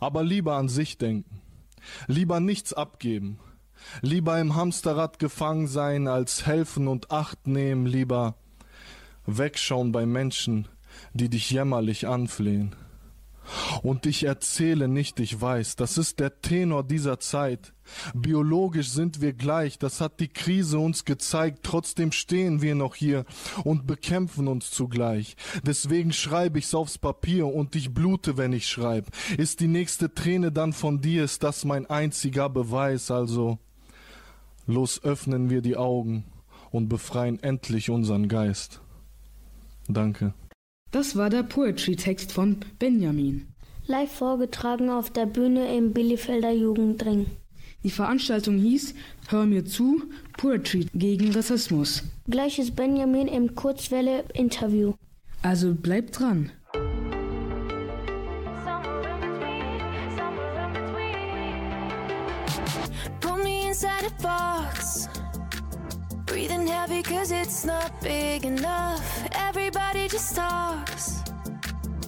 Aber 0.01 0.25
lieber 0.25 0.57
an 0.57 0.69
sich 0.69 0.99
denken, 0.99 1.41
lieber 2.07 2.41
nichts 2.41 2.73
abgeben, 2.73 3.39
lieber 4.03 4.39
im 4.41 4.55
Hamsterrad 4.55 5.19
gefangen 5.19 5.67
sein, 5.67 6.09
als 6.09 6.47
helfen 6.47 6.89
und 6.89 7.11
Acht 7.11 7.47
nehmen, 7.47 7.87
lieber 7.87 8.35
wegschauen 9.27 9.93
bei 9.93 10.07
Menschen, 10.07 10.69
die 11.13 11.29
dich 11.29 11.51
jämmerlich 11.51 12.07
anflehen. 12.07 12.75
Und 13.83 14.07
ich 14.07 14.25
erzähle 14.25 14.89
nicht, 14.89 15.21
ich 15.21 15.41
weiß, 15.41 15.77
das 15.77 15.99
ist 15.99 16.21
der 16.21 16.41
Tenor 16.41 16.85
dieser 16.85 17.19
Zeit. 17.21 17.73
Biologisch 18.15 18.89
sind 18.89 19.21
wir 19.21 19.35
gleich, 19.35 19.79
das 19.79 20.01
hat 20.01 20.21
die 20.21 20.29
Krise 20.29 20.79
uns 20.79 21.05
gezeigt, 21.05 21.61
trotzdem 21.63 22.13
stehen 22.13 22.63
wir 22.63 22.75
noch 22.75 22.95
hier 22.95 23.25
und 23.63 23.87
bekämpfen 23.87 24.49
uns 24.49 24.71
zugleich. 24.71 25.37
Deswegen 25.67 26.13
schreibe 26.13 26.59
ich's 26.59 26.75
aufs 26.75 26.97
Papier 26.99 27.47
und 27.47 27.77
ich 27.77 27.93
blute, 27.93 28.37
wenn 28.39 28.53
ich 28.53 28.69
schreib. 28.69 29.07
Ist 29.37 29.61
die 29.61 29.69
nächste 29.69 30.15
Träne 30.15 30.51
dann 30.51 30.73
von 30.73 31.01
dir, 31.01 31.25
ist 31.25 31.43
das 31.43 31.65
mein 31.65 31.87
einziger 31.87 32.49
Beweis, 32.49 33.11
also 33.11 33.59
los 34.67 35.03
öffnen 35.05 35.51
wir 35.51 35.61
die 35.61 35.77
Augen 35.77 36.25
und 36.71 36.89
befreien 36.89 37.43
endlich 37.43 37.91
unseren 37.91 38.29
Geist. 38.29 38.81
Danke. 39.89 40.33
Das 40.95 41.17
war 41.17 41.29
der 41.29 41.43
Poetry-Text 41.43 42.31
von 42.31 42.59
Benjamin. 42.79 43.49
Live 43.89 44.13
vorgetragen 44.13 44.91
auf 44.91 45.11
der 45.11 45.27
Bühne 45.27 45.77
im 45.77 45.93
Bielefelder 45.93 46.53
Jugendring. 46.53 47.27
Die 47.83 47.91
Veranstaltung 47.91 48.59
hieß 48.59 48.95
Hör 49.27 49.45
mir 49.45 49.65
zu, 49.65 50.01
Poetry 50.39 50.87
gegen 50.95 51.33
Rassismus. 51.33 52.05
Gleich 52.29 52.61
ist 52.61 52.77
Benjamin 52.77 53.27
im 53.27 53.57
Kurzwelle-Interview. 53.57 54.93
Also 55.43 55.75
bleibt 55.75 56.21
dran. 56.21 56.53
Breathing 66.87 67.03
cause 67.03 67.31
it's 67.31 67.65
not 67.65 67.99
big 68.03 68.45
enough. 68.45 69.27
Everybody 69.33 70.07
just 70.07 70.37
talks. 70.37 71.23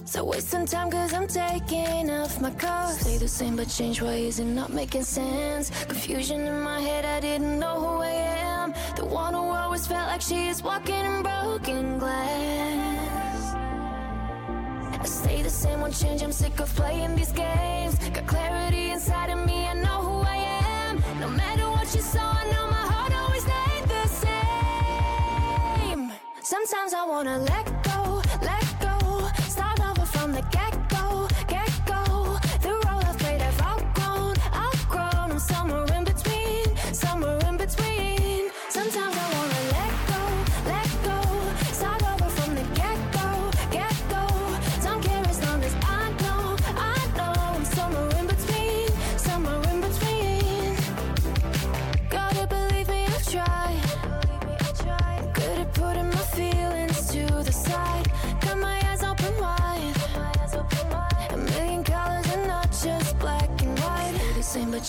So 0.05 0.23
waste 0.23 0.49
some 0.49 0.67
time 0.67 0.91
cause 0.91 1.13
I'm 1.13 1.27
taking 1.27 2.11
off 2.11 2.39
my 2.39 2.51
cuffs. 2.51 2.99
Stay 3.01 3.17
the 3.17 3.27
same 3.27 3.55
but 3.55 3.69
change 3.69 4.03
why 4.03 4.13
is 4.13 4.39
it 4.39 4.45
not 4.45 4.71
making 4.71 5.01
sense. 5.03 5.71
Confusion 5.85 6.41
in 6.41 6.61
my 6.61 6.79
head, 6.79 7.05
I 7.05 7.19
didn't 7.19 7.59
know 7.59 7.79
who 7.79 8.01
I 8.03 8.09
am. 8.09 8.73
The 8.95 9.05
one 9.05 9.33
who 9.33 9.49
always 9.49 9.87
felt 9.87 10.09
like 10.09 10.21
she 10.21 10.47
is 10.47 10.61
walking 10.61 11.05
in 11.11 11.23
broken 11.23 11.97
glass. 11.97 13.55
I 14.99 15.05
stay 15.05 15.41
the 15.41 15.49
same, 15.49 15.81
won't 15.81 15.95
change. 15.95 16.21
I'm 16.21 16.31
sick 16.31 16.59
of 16.59 16.69
playing 16.75 17.15
these 17.15 17.31
games. 17.31 17.95
Got 18.09 18.27
clarity 18.27 18.91
inside 18.91 19.31
of 19.31 19.43
me, 19.43 19.65
I 19.65 19.73
know 19.73 20.01
who 20.07 20.21
I 20.21 20.35
am. 20.35 21.03
No 21.19 21.29
matter 21.29 21.67
what 21.67 21.95
you 21.95 22.01
saw, 22.01 22.36
Sometimes 26.47 26.93
I 26.93 27.03
wanna 27.05 27.39
let 27.39 27.76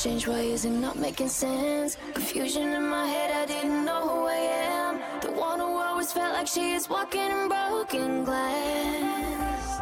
change 0.02 0.28
ways 0.28 0.64
and 0.64 0.80
not 0.80 0.96
making 0.96 1.28
sense. 1.28 1.96
Confusion 2.14 2.72
in 2.72 2.86
my 2.88 3.06
head, 3.06 3.30
I 3.32 3.46
didn't 3.46 3.84
know 3.84 4.02
who 4.08 4.26
I 4.26 4.34
am. 4.34 5.00
The 5.20 5.32
one 5.32 5.58
who 5.58 5.66
always 5.66 6.12
felt 6.12 6.34
like 6.34 6.46
she 6.46 6.72
is 6.72 6.88
walking 6.88 7.28
in 7.36 7.48
broken 7.48 8.24
glass. 8.24 9.80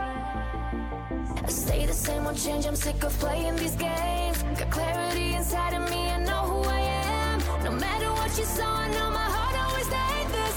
I 1.45 1.49
stay 1.49 1.85
the 1.85 1.93
same, 1.93 2.25
won't 2.25 2.39
change. 2.39 2.65
I'm 2.67 2.77
sick 2.77 3.05
of 3.05 3.13
playing 3.19 3.57
these 3.57 3.77
games. 3.77 4.43
Got 4.59 4.71
clarity 4.71 5.35
inside 5.35 5.75
of 5.75 5.91
me, 5.91 6.09
I 6.09 6.19
know 6.25 6.43
who 6.51 6.63
I 6.63 6.81
am. 6.81 7.41
No 7.65 7.73
matter 7.73 8.11
what 8.13 8.39
you 8.39 8.45
saw, 8.45 8.71
I 8.85 8.89
know 8.89 9.11
my 9.11 9.29
heart 9.37 9.57
always 9.65 9.87
stayed 9.93 10.29
the 10.39 10.49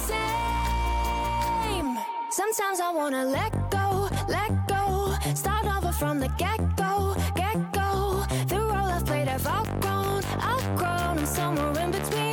same. 1.74 1.98
Sometimes 2.32 2.80
I 2.80 2.92
wanna 2.92 3.26
let 3.26 3.52
go, 3.70 4.10
let 4.30 4.52
go. 4.68 5.14
Start 5.36 5.66
over 5.66 5.92
from 5.92 6.20
the 6.22 6.30
get 6.38 6.60
go, 6.78 7.14
get 7.18 7.36
go. 7.36 7.39
I've 9.40 9.48
outgrown, 9.48 10.24
outgrown. 10.42 11.20
I'm 11.20 11.26
somewhere 11.26 11.80
in 11.80 11.92
between, 11.92 12.29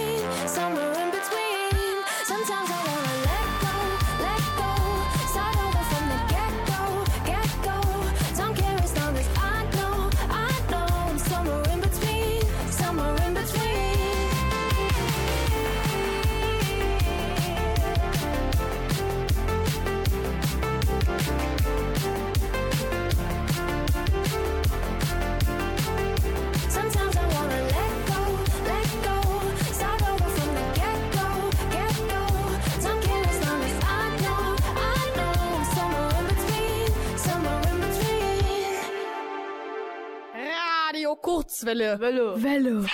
Kurzwelle. 41.57 41.99
Welle. 42.01 42.43
Welle. 42.43 42.87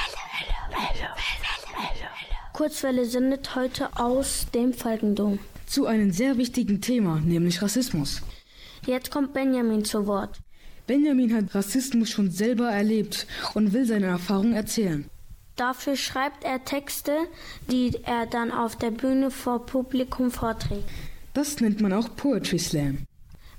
Kurzwelle 2.53 3.05
sendet 3.07 3.57
heute 3.57 3.89
aus 3.97 4.47
dem 4.55 4.73
Falkendom. 4.73 5.41
Zu 5.67 5.87
einem 5.87 6.13
sehr 6.13 6.39
wichtigen 6.39 6.81
Thema, 6.81 7.19
nämlich 7.19 7.61
Rassismus. 7.61 8.23
Jetzt 8.87 9.11
kommt 9.11 9.33
Benjamin 9.33 9.85
zu 9.85 10.07
Wort. 10.07 10.39
Benjamin 10.87 11.35
hat 11.35 11.53
Rassismus 11.57 12.11
schon 12.11 12.31
selber 12.31 12.71
erlebt 12.71 13.27
und 13.55 13.73
will 13.73 13.85
seine 13.85 14.07
Erfahrung 14.07 14.53
erzählen. 14.53 15.11
Dafür 15.57 15.97
schreibt 15.97 16.45
er 16.45 16.65
Texte, 16.65 17.17
die 17.69 17.99
er 18.05 18.27
dann 18.27 18.53
auf 18.53 18.77
der 18.77 18.93
Bühne 18.93 19.33
vor 19.33 19.67
Publikum 19.67 20.31
vorträgt. 20.31 20.89
Das 21.35 21.61
nennt 21.61 21.81
man 21.81 21.93
auch 21.93 22.15
Poetry 22.15 22.61
Slam. 22.61 23.07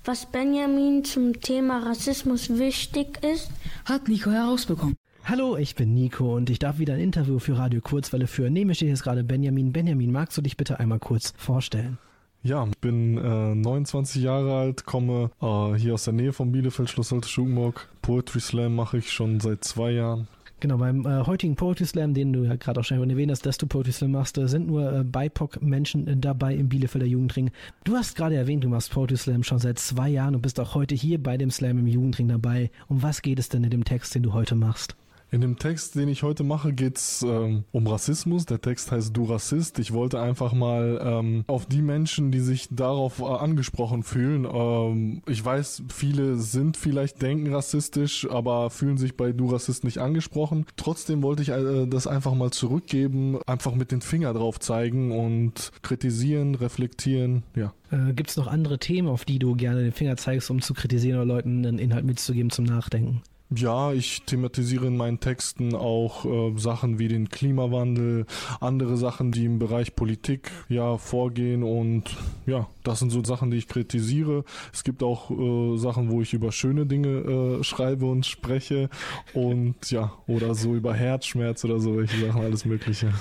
Was 0.06 0.26
Benjamin 0.26 1.06
zum 1.06 1.40
Thema 1.40 1.80
Rassismus 1.80 2.50
wichtig 2.60 3.24
ist, 3.24 3.50
hat 3.86 4.10
Nico 4.10 4.32
herausbekommen. 4.32 4.98
Hallo, 5.24 5.56
ich 5.56 5.76
bin 5.76 5.94
Nico 5.94 6.36
und 6.36 6.50
ich 6.50 6.60
darf 6.60 6.78
wieder 6.78 6.96
ein 6.96 7.00
Interview 7.00 7.40
für 7.40 7.58
Radio 7.58 7.80
Kurzwelle 7.80 8.28
führen. 8.28 8.52
Neben 8.52 8.68
mir 8.68 8.76
steht 8.76 8.90
jetzt 8.90 9.04
gerade 9.04 9.24
Benjamin. 9.24 9.72
Benjamin, 9.72 10.12
magst 10.12 10.38
du 10.38 10.42
dich 10.42 10.58
bitte 10.58 10.78
einmal 10.78 11.00
kurz 11.00 11.34
vorstellen? 11.38 12.00
Ja, 12.42 12.68
bin 12.82 13.18
äh, 13.18 13.56
29 13.56 14.22
Jahre 14.22 14.58
alt, 14.58 14.84
komme 14.84 15.32
äh, 15.42 15.76
hier 15.76 15.94
aus 15.94 16.04
der 16.04 16.12
Nähe 16.12 16.34
von 16.34 16.52
Bielefeld, 16.52 16.90
Schloss 16.90 17.14
Alte 17.14 17.30
Schugenburg. 17.30 17.88
Poetry 18.02 18.42
Slam 18.42 18.76
mache 18.76 18.98
ich 18.98 19.10
schon 19.10 19.40
seit 19.40 19.64
zwei 19.64 19.92
Jahren. 19.92 20.28
Genau, 20.64 20.78
beim 20.78 21.06
äh, 21.06 21.26
heutigen 21.26 21.58
Poetry 21.58 21.86
Slam, 21.86 22.14
den 22.14 22.32
du 22.32 22.46
ja 22.46 22.56
gerade 22.56 22.80
auch 22.80 22.86
schon 22.86 23.10
erwähnt 23.10 23.30
hast, 23.30 23.46
dass 23.46 23.58
du 23.58 23.68
Poetry 23.68 23.92
Slam 23.92 24.12
machst, 24.12 24.38
äh, 24.38 24.48
sind 24.48 24.68
nur 24.68 24.94
äh, 24.94 25.04
BIPOC-Menschen 25.04 26.08
äh, 26.08 26.16
dabei 26.16 26.56
im 26.56 26.70
Bielefelder 26.70 27.06
Jugendring. 27.06 27.52
Du 27.84 27.98
hast 27.98 28.16
gerade 28.16 28.38
erwähnt, 28.38 28.64
du 28.64 28.70
machst 28.70 28.90
Poetry 28.92 29.18
Slam 29.18 29.44
schon 29.44 29.60
seit 29.60 29.78
zwei 29.78 30.08
Jahren 30.08 30.36
und 30.36 30.42
bist 30.42 30.62
auch 30.62 30.74
heute 30.74 30.96
hier 30.96 31.22
bei 31.22 31.36
dem 31.36 31.52
Slam 31.52 31.80
im 31.80 31.88
Jugendring 31.88 32.30
dabei. 32.30 32.72
Um 32.88 33.04
was 33.04 33.22
geht 33.22 33.40
es 33.40 33.50
denn 33.50 33.66
in 33.66 33.72
dem 33.72 33.84
Text, 33.84 34.16
den 34.16 34.24
du 34.24 34.32
heute 34.32 34.56
machst? 34.56 34.96
In 35.34 35.42
dem 35.42 35.58
Text, 35.58 35.96
den 35.96 36.10
ich 36.10 36.22
heute 36.22 36.44
mache, 36.44 36.74
geht's 36.74 37.26
ähm, 37.28 37.64
um 37.72 37.88
Rassismus. 37.88 38.46
Der 38.46 38.62
Text 38.62 38.92
heißt 38.92 39.18
Du 39.18 39.24
Rassist. 39.24 39.80
Ich 39.80 39.92
wollte 39.92 40.22
einfach 40.22 40.54
mal 40.54 41.02
ähm, 41.04 41.44
auf 41.48 41.66
die 41.66 41.82
Menschen, 41.82 42.30
die 42.30 42.40
sich 42.40 42.68
darauf 42.70 43.20
äh, 43.20 43.24
angesprochen 43.24 44.04
fühlen. 44.04 44.46
Ähm, 44.46 45.24
ich 45.28 45.44
weiß, 45.44 45.86
viele 45.92 46.36
sind 46.36 46.78
vielleicht 46.78 47.24
denken 47.24 47.52
rassistisch, 47.52 48.30
aber 48.30 48.70
fühlen 48.70 49.00
sich 49.00 49.18
bei 49.18 49.32
Du 49.32 49.48
Rassist 49.48 49.84
nicht 49.84 49.98
angesprochen. 49.98 50.68
Trotzdem 50.76 51.24
wollte 51.24 51.42
ich 51.42 51.50
äh, 51.50 51.88
das 51.88 52.06
einfach 52.06 52.36
mal 52.36 52.52
zurückgeben, 52.52 53.40
einfach 53.48 53.74
mit 53.74 53.92
den 53.92 54.02
Finger 54.02 54.34
drauf 54.34 54.60
zeigen 54.60 55.12
und 55.12 55.72
kritisieren, 55.82 56.54
reflektieren, 56.54 57.42
ja. 57.56 57.74
Äh, 57.90 58.14
Gibt 58.14 58.30
es 58.30 58.38
noch 58.38 58.46
andere 58.46 58.78
Themen, 58.78 59.08
auf 59.08 59.26
die 59.26 59.40
du 59.40 59.56
gerne 59.56 59.82
den 59.82 59.94
Finger 59.94 60.16
zeigst, 60.16 60.52
um 60.52 60.62
zu 60.62 60.76
kritisieren 60.76 61.18
oder 61.18 61.26
Leuten 61.26 61.66
einen 61.66 61.80
Inhalt 61.80 62.06
mitzugeben 62.06 62.52
zum 62.52 62.66
Nachdenken? 62.66 63.24
Ja, 63.56 63.94
ich 63.94 64.24
thematisiere 64.24 64.88
in 64.88 64.98
meinen 64.98 65.20
Texten 65.20 65.76
auch 65.76 66.26
äh, 66.26 66.58
Sachen 66.58 67.00
wie 67.00 67.08
den 67.08 67.30
Klimawandel, 67.30 68.26
andere 68.60 68.98
Sachen, 68.98 69.32
die 69.32 69.46
im 69.46 69.60
Bereich 69.60 69.96
Politik 69.96 70.52
ja 70.70 70.98
vorgehen 70.98 71.64
und 71.64 72.16
ja, 72.46 72.68
das 72.84 73.00
sind 73.00 73.12
so 73.12 73.24
Sachen, 73.24 73.52
die 73.52 73.58
ich 73.58 73.68
kritisiere. 73.68 74.44
Es 74.72 74.84
gibt 74.84 75.04
auch 75.04 75.30
äh, 75.30 75.78
Sachen, 75.78 76.10
wo 76.10 76.22
ich 76.22 76.34
über 76.34 76.52
schöne 76.52 76.86
Dinge 76.86 77.60
äh, 77.60 77.64
schreibe 77.64 78.06
und 78.06 78.26
spreche 78.26 78.90
und 79.34 79.92
ja, 79.92 80.14
oder 80.28 80.56
so 80.56 80.74
über 80.76 80.94
Herzschmerz 80.94 81.64
oder 81.66 81.80
so, 81.80 81.98
welche 81.98 82.26
Sachen, 82.26 82.42
alles 82.42 82.66
Mögliche. 82.66 83.14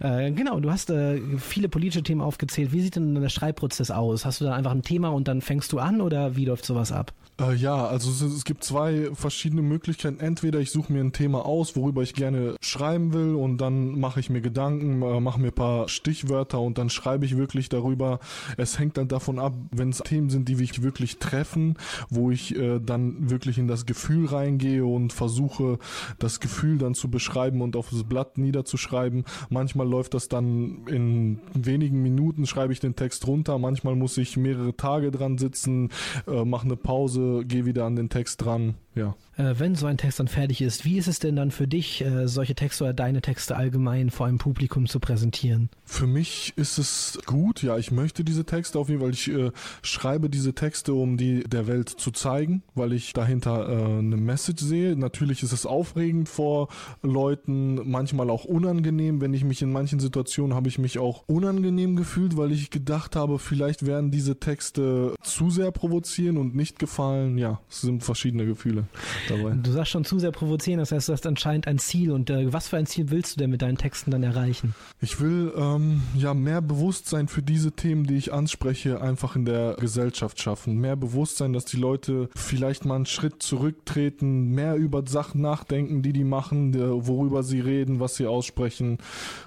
Äh, 0.00 0.30
genau, 0.32 0.60
du 0.60 0.70
hast 0.70 0.90
äh, 0.90 1.20
viele 1.38 1.68
politische 1.68 2.02
Themen 2.02 2.20
aufgezählt. 2.20 2.72
Wie 2.72 2.80
sieht 2.80 2.96
denn 2.96 3.14
der 3.14 3.28
Schreibprozess 3.28 3.90
aus? 3.90 4.24
Hast 4.24 4.40
du 4.40 4.44
da 4.44 4.54
einfach 4.54 4.70
ein 4.70 4.82
Thema 4.82 5.08
und 5.08 5.28
dann 5.28 5.40
fängst 5.40 5.72
du 5.72 5.78
an 5.78 6.00
oder 6.00 6.36
wie 6.36 6.46
läuft 6.46 6.64
sowas 6.64 6.92
ab? 6.92 7.12
Äh, 7.40 7.54
ja, 7.54 7.86
also 7.86 8.10
es, 8.10 8.20
es 8.20 8.44
gibt 8.44 8.62
zwei 8.62 9.10
verschiedene 9.12 9.62
Möglichkeiten. 9.62 10.20
Entweder 10.20 10.60
ich 10.60 10.70
suche 10.70 10.92
mir 10.92 11.00
ein 11.00 11.12
Thema 11.12 11.44
aus, 11.44 11.74
worüber 11.74 12.02
ich 12.02 12.14
gerne 12.14 12.54
schreiben 12.60 13.12
will 13.12 13.34
und 13.34 13.58
dann 13.58 13.98
mache 13.98 14.20
ich 14.20 14.30
mir 14.30 14.40
Gedanken, 14.40 15.02
äh, 15.02 15.20
mache 15.20 15.40
mir 15.40 15.48
ein 15.48 15.54
paar 15.54 15.88
Stichwörter 15.88 16.60
und 16.60 16.78
dann 16.78 16.90
schreibe 16.90 17.24
ich 17.24 17.36
wirklich 17.36 17.68
darüber. 17.68 18.20
Es 18.56 18.78
hängt 18.78 18.96
dann 18.98 19.08
davon 19.08 19.40
ab, 19.40 19.54
wenn 19.72 19.88
es 19.90 19.98
Themen 19.98 20.30
sind, 20.30 20.48
die 20.48 20.56
mich 20.56 20.82
wirklich 20.82 21.18
treffen, 21.18 21.74
wo 22.08 22.30
ich 22.30 22.54
äh, 22.56 22.78
dann 22.78 23.30
wirklich 23.30 23.58
in 23.58 23.66
das 23.66 23.84
Gefühl 23.84 24.26
reingehe 24.26 24.84
und 24.84 25.12
versuche, 25.12 25.78
das 26.20 26.38
Gefühl 26.38 26.78
dann 26.78 26.94
zu 26.94 27.10
beschreiben 27.10 27.62
und 27.62 27.74
auf 27.74 27.90
das 27.90 28.04
Blatt 28.04 28.38
niederzuschreiben. 28.38 29.24
Manchmal 29.50 29.88
läuft 29.88 30.14
das 30.14 30.28
dann 30.28 30.86
in 30.86 31.40
wenigen 31.52 32.00
Minuten, 32.02 32.46
schreibe 32.46 32.72
ich 32.72 32.78
den 32.78 32.94
Text 32.94 33.26
runter. 33.26 33.58
Manchmal 33.58 33.96
muss 33.96 34.16
ich 34.18 34.36
mehrere 34.36 34.76
Tage 34.76 35.10
dran 35.10 35.38
sitzen, 35.38 35.90
äh, 36.28 36.44
mache 36.44 36.66
eine 36.66 36.76
Pause, 36.76 37.23
gehe 37.46 37.64
wieder 37.64 37.84
an 37.84 37.96
den 37.96 38.08
Text 38.08 38.44
dran. 38.44 38.74
Ja. 38.94 39.14
Äh, 39.36 39.54
wenn 39.58 39.74
so 39.74 39.86
ein 39.86 39.98
Text 39.98 40.20
dann 40.20 40.28
fertig 40.28 40.60
ist, 40.60 40.84
wie 40.84 40.98
ist 40.98 41.08
es 41.08 41.18
denn 41.18 41.36
dann 41.36 41.50
für 41.50 41.66
dich, 41.66 42.04
äh, 42.04 42.28
solche 42.28 42.54
Texte 42.54 42.84
oder 42.84 42.92
deine 42.92 43.20
Texte 43.20 43.56
allgemein 43.56 44.10
vor 44.10 44.26
einem 44.26 44.38
Publikum 44.38 44.86
zu 44.86 45.00
präsentieren? 45.00 45.70
Für 45.84 46.06
mich 46.06 46.52
ist 46.56 46.78
es 46.78 47.18
gut, 47.26 47.62
ja, 47.62 47.76
ich 47.76 47.90
möchte 47.90 48.24
diese 48.24 48.44
Texte 48.44 48.78
auf 48.78 48.88
jeden 48.88 49.00
Fall, 49.00 49.10
ich 49.10 49.30
äh, 49.30 49.50
schreibe 49.82 50.30
diese 50.30 50.54
Texte, 50.54 50.94
um 50.94 51.16
die 51.16 51.44
der 51.44 51.66
Welt 51.66 51.88
zu 51.88 52.10
zeigen, 52.10 52.62
weil 52.74 52.92
ich 52.92 53.12
dahinter 53.12 53.68
äh, 53.68 53.98
eine 53.98 54.16
Message 54.16 54.62
sehe. 54.62 54.96
Natürlich 54.96 55.42
ist 55.42 55.52
es 55.52 55.66
aufregend 55.66 56.28
vor 56.28 56.68
Leuten, 57.02 57.90
manchmal 57.90 58.30
auch 58.30 58.44
unangenehm, 58.44 59.20
wenn 59.20 59.34
ich 59.34 59.44
mich 59.44 59.62
in 59.62 59.72
manchen 59.72 60.00
Situationen 60.00 60.54
habe 60.54 60.68
ich 60.68 60.78
mich 60.78 60.98
auch 60.98 61.24
unangenehm 61.26 61.96
gefühlt, 61.96 62.36
weil 62.36 62.52
ich 62.52 62.70
gedacht 62.70 63.16
habe, 63.16 63.38
vielleicht 63.38 63.86
werden 63.86 64.10
diese 64.10 64.38
Texte 64.38 65.14
zu 65.22 65.50
sehr 65.50 65.72
provozieren 65.72 66.36
und 66.36 66.54
nicht 66.54 66.78
gefallen. 66.78 67.38
Ja, 67.38 67.60
es 67.68 67.80
sind 67.80 68.04
verschiedene 68.04 68.46
Gefühle 68.46 68.84
dabei. 69.28 69.50
Du 69.62 69.70
sagst 69.70 69.90
schon 69.90 70.04
zu 70.04 70.18
sehr 70.18 70.32
provozieren, 70.32 70.78
das 70.78 70.92
heißt, 70.92 71.08
du 71.08 71.12
hast 71.12 71.26
anscheinend 71.26 71.66
ein 71.66 71.78
Ziel. 71.78 72.10
Und 72.10 72.30
äh, 72.30 72.52
was 72.52 72.68
für 72.68 72.76
ein 72.76 72.86
Ziel 72.86 73.10
willst 73.10 73.36
du 73.36 73.40
denn 73.40 73.50
mit 73.50 73.62
deinen 73.62 73.78
Texten 73.78 74.10
dann 74.10 74.22
erreichen? 74.22 74.74
Ich 75.00 75.20
will 75.20 75.52
ähm, 75.56 76.02
ja 76.16 76.34
mehr 76.34 76.60
Bewusstsein 76.60 77.28
für 77.28 77.42
diese 77.42 77.72
Themen, 77.72 78.04
die 78.04 78.16
ich 78.16 78.32
anspreche, 78.32 79.00
einfach 79.00 79.36
in 79.36 79.44
der 79.44 79.76
Gesellschaft 79.78 80.40
schaffen. 80.40 80.78
Mehr 80.78 80.96
Bewusstsein, 80.96 81.52
dass 81.52 81.64
die 81.64 81.76
Leute 81.76 82.28
vielleicht 82.34 82.84
mal 82.84 82.96
einen 82.96 83.06
Schritt 83.06 83.42
zurücktreten, 83.42 84.50
mehr 84.54 84.76
über 84.76 85.04
Sachen 85.06 85.40
nachdenken, 85.40 86.02
die 86.02 86.12
die 86.12 86.24
machen, 86.24 86.72
der, 86.72 87.06
worüber 87.06 87.42
sie 87.42 87.60
reden, 87.60 88.00
was 88.00 88.16
sie 88.16 88.26
aussprechen. 88.26 88.98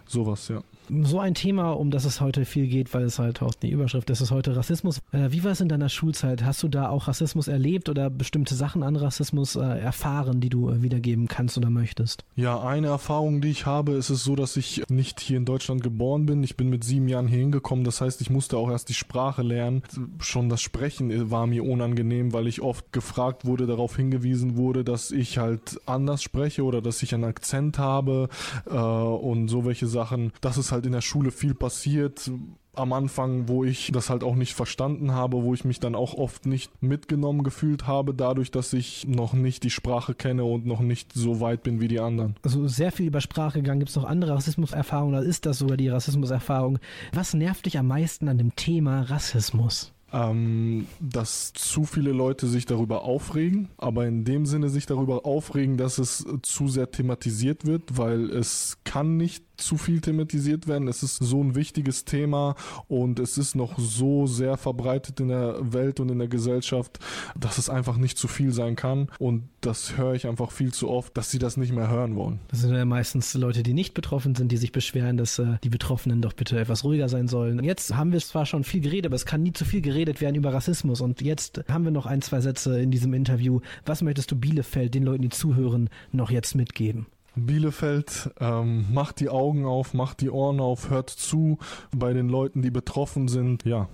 Sowas, 0.05 0.47
ja. 0.47 0.61
So 0.89 1.19
ein 1.19 1.33
Thema, 1.33 1.71
um 1.71 1.91
das 1.91 2.05
es 2.05 2.21
heute 2.21 2.45
viel 2.45 2.67
geht, 2.67 2.93
weil 2.93 3.03
es 3.03 3.19
halt 3.19 3.41
auch 3.41 3.53
die 3.53 3.69
Überschrift 3.71 4.09
ist, 4.09 4.21
ist 4.21 4.31
heute 4.31 4.55
Rassismus. 4.55 4.99
Äh, 5.11 5.31
wie 5.31 5.43
war 5.43 5.51
es 5.51 5.59
in 5.59 5.67
deiner 5.67 5.89
Schulzeit? 5.89 6.43
Hast 6.45 6.63
du 6.63 6.69
da 6.69 6.89
auch 6.89 7.07
Rassismus 7.07 7.47
erlebt 7.47 7.89
oder 7.89 8.09
bestimmte 8.09 8.55
Sachen 8.55 8.83
an 8.83 8.95
Rassismus 8.95 9.55
äh, 9.55 9.61
erfahren, 9.61 10.39
die 10.39 10.49
du 10.49 10.69
äh, 10.69 10.81
wiedergeben 10.81 11.27
kannst 11.27 11.57
oder 11.57 11.69
möchtest? 11.69 12.23
Ja, 12.35 12.61
eine 12.61 12.87
Erfahrung, 12.87 13.41
die 13.41 13.49
ich 13.49 13.65
habe, 13.65 13.93
ist 13.93 14.09
es 14.09 14.23
so, 14.23 14.35
dass 14.35 14.55
ich 14.55 14.83
nicht 14.89 15.19
hier 15.19 15.37
in 15.37 15.45
Deutschland 15.45 15.83
geboren 15.83 16.25
bin. 16.25 16.43
Ich 16.43 16.55
bin 16.55 16.69
mit 16.69 16.83
sieben 16.83 17.09
Jahren 17.09 17.27
hier 17.27 17.39
hingekommen. 17.39 17.83
Das 17.83 17.99
heißt, 17.99 18.21
ich 18.21 18.29
musste 18.29 18.57
auch 18.57 18.69
erst 18.69 18.87
die 18.89 18.93
Sprache 18.93 19.41
lernen. 19.41 19.83
Schon 20.19 20.47
das 20.47 20.61
Sprechen 20.61 21.29
war 21.29 21.47
mir 21.47 21.65
unangenehm, 21.65 22.31
weil 22.31 22.47
ich 22.47 22.61
oft 22.61 22.93
gefragt 22.93 23.45
wurde, 23.45 23.67
darauf 23.67 23.95
hingewiesen 23.95 24.55
wurde, 24.55 24.83
dass 24.85 25.11
ich 25.11 25.37
halt 25.37 25.81
anders 25.85 26.23
spreche 26.23 26.63
oder 26.63 26.81
dass 26.81 27.03
ich 27.03 27.13
einen 27.13 27.25
Akzent 27.25 27.77
habe 27.77 28.29
und 28.65 29.49
so 29.49 29.65
welche 29.65 29.87
Sachen. 29.87 30.31
Das 30.41 30.57
ist 30.57 30.71
halt 30.71 30.76
in 30.85 30.91
der 30.91 31.01
Schule 31.01 31.31
viel 31.31 31.53
passiert 31.53 32.29
am 32.77 32.93
Anfang, 32.93 33.47
wo 33.47 33.63
ich 33.63 33.91
das 33.91 34.09
halt 34.09 34.23
auch 34.23 34.35
nicht 34.35 34.53
verstanden 34.53 35.11
habe, 35.11 35.43
wo 35.43 35.53
ich 35.53 35.65
mich 35.65 35.79
dann 35.79 35.95
auch 35.95 36.13
oft 36.13 36.45
nicht 36.45 36.71
mitgenommen 36.81 37.43
gefühlt 37.43 37.87
habe, 37.87 38.13
dadurch, 38.13 38.51
dass 38.51 38.73
ich 38.73 39.07
noch 39.07 39.33
nicht 39.33 39.63
die 39.63 39.69
Sprache 39.69 40.13
kenne 40.13 40.43
und 40.43 40.65
noch 40.65 40.79
nicht 40.79 41.13
so 41.13 41.39
weit 41.39 41.63
bin 41.63 41.81
wie 41.81 41.87
die 41.87 41.99
anderen. 41.99 42.35
Also 42.43 42.67
sehr 42.67 42.91
viel 42.91 43.07
über 43.07 43.21
Sprache 43.21 43.59
gegangen. 43.61 43.79
Gibt 43.79 43.89
es 43.89 43.95
noch 43.95 44.05
andere 44.05 44.35
Rassismuserfahrungen 44.35 45.15
oder 45.15 45.25
ist 45.25 45.45
das 45.45 45.59
sogar 45.59 45.77
die 45.77 45.89
Rassismuserfahrung? 45.89 46.79
Was 47.13 47.33
nervt 47.33 47.65
dich 47.65 47.77
am 47.77 47.87
meisten 47.87 48.27
an 48.27 48.37
dem 48.37 48.55
Thema 48.55 49.01
Rassismus? 49.01 49.91
ähm, 50.13 50.87
dass 50.99 51.53
zu 51.53 51.83
viele 51.83 52.11
Leute 52.11 52.47
sich 52.47 52.65
darüber 52.65 53.03
aufregen, 53.03 53.69
aber 53.77 54.07
in 54.07 54.23
dem 54.23 54.45
Sinne 54.45 54.69
sich 54.69 54.85
darüber 54.85 55.25
aufregen, 55.25 55.77
dass 55.77 55.97
es 55.97 56.25
zu 56.43 56.67
sehr 56.67 56.91
thematisiert 56.91 57.65
wird, 57.65 57.97
weil 57.97 58.29
es 58.29 58.77
kann 58.83 59.17
nicht 59.17 59.43
zu 59.57 59.77
viel 59.77 60.01
thematisiert 60.01 60.67
werden. 60.67 60.87
Es 60.87 61.03
ist 61.03 61.17
so 61.17 61.43
ein 61.43 61.55
wichtiges 61.55 62.05
Thema 62.05 62.55
und 62.87 63.19
es 63.19 63.37
ist 63.37 63.55
noch 63.55 63.77
so 63.77 64.27
sehr 64.27 64.57
verbreitet 64.57 65.19
in 65.19 65.29
der 65.29 65.57
Welt 65.73 65.99
und 65.99 66.09
in 66.09 66.19
der 66.19 66.27
Gesellschaft, 66.27 66.99
dass 67.37 67.57
es 67.57 67.69
einfach 67.69 67.97
nicht 67.97 68.17
zu 68.17 68.27
viel 68.27 68.51
sein 68.51 68.75
kann. 68.75 69.09
Und 69.19 69.49
das 69.61 69.97
höre 69.97 70.13
ich 70.13 70.27
einfach 70.27 70.51
viel 70.51 70.73
zu 70.73 70.89
oft, 70.89 71.17
dass 71.17 71.31
sie 71.31 71.39
das 71.39 71.57
nicht 71.57 71.73
mehr 71.73 71.89
hören 71.89 72.15
wollen. 72.15 72.39
Das 72.49 72.61
sind 72.61 72.73
ja 72.73 72.85
meistens 72.85 73.33
Leute, 73.33 73.63
die 73.63 73.73
nicht 73.73 73.93
betroffen 73.93 74.35
sind, 74.35 74.51
die 74.51 74.57
sich 74.57 74.71
beschweren, 74.71 75.17
dass 75.17 75.39
äh, 75.39 75.57
die 75.63 75.69
Betroffenen 75.69 76.21
doch 76.21 76.33
bitte 76.33 76.59
etwas 76.59 76.83
ruhiger 76.83 77.09
sein 77.09 77.27
sollen. 77.27 77.63
Jetzt 77.63 77.95
haben 77.95 78.11
wir 78.11 78.19
zwar 78.19 78.45
schon 78.45 78.63
viel 78.63 78.81
geredet, 78.81 79.07
aber 79.07 79.15
es 79.15 79.25
kann 79.25 79.43
nie 79.43 79.53
zu 79.53 79.65
viel 79.65 79.81
geredet 79.81 80.21
werden 80.21 80.35
über 80.35 80.53
Rassismus. 80.53 81.01
Und 81.01 81.21
jetzt 81.21 81.63
haben 81.69 81.83
wir 81.83 81.91
noch 81.91 82.05
ein, 82.05 82.21
zwei 82.21 82.41
Sätze 82.41 82.79
in 82.79 82.91
diesem 82.91 83.13
Interview. 83.13 83.59
Was 83.85 84.01
möchtest 84.01 84.31
du 84.31 84.35
Bielefeld, 84.35 84.93
den 84.93 85.03
Leuten, 85.03 85.23
die 85.23 85.29
zuhören, 85.29 85.89
noch 86.11 86.31
jetzt 86.31 86.55
mitgeben? 86.55 87.07
Bielefeld, 87.45 88.31
ähm, 88.39 88.85
macht 88.91 89.19
die 89.19 89.29
Augen 89.29 89.65
auf, 89.65 89.93
macht 89.93 90.21
die 90.21 90.29
Ohren 90.29 90.59
auf, 90.59 90.89
hört 90.89 91.09
zu 91.09 91.57
bei 91.95 92.13
den 92.13 92.29
Leuten, 92.29 92.61
die 92.61 92.71
betroffen 92.71 93.27
sind. 93.27 93.65
Ja. 93.65 93.87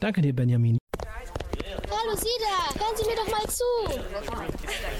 Danke 0.00 0.20
dir, 0.20 0.34
Benjamin. 0.34 0.78
Hallo 1.90 2.16
Sida, 2.16 2.84
hören 2.84 2.96
Sie 2.96 3.04
mir 3.04 3.16
doch 3.16 3.30
mal 3.30 3.48
zu. 3.48 3.64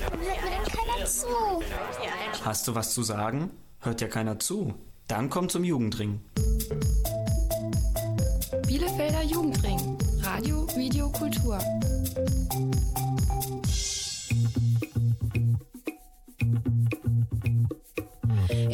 Warum 0.00 0.20
hört 0.20 0.44
mir 0.44 0.50
denn 0.50 0.64
keiner 0.64 1.06
zu? 1.06 1.26
Hast 2.44 2.68
du 2.68 2.74
was 2.74 2.94
zu 2.94 3.02
sagen? 3.02 3.50
Hört 3.80 4.00
ja 4.00 4.08
keiner 4.08 4.38
zu. 4.38 4.74
Dann 5.06 5.28
komm 5.28 5.48
zum 5.48 5.64
Jugendring. 5.64 6.20
Bielefelder 8.66 9.22
Jugendring. 9.22 9.98
Radio, 10.22 10.66
Video, 10.76 11.10
Kultur. 11.10 11.58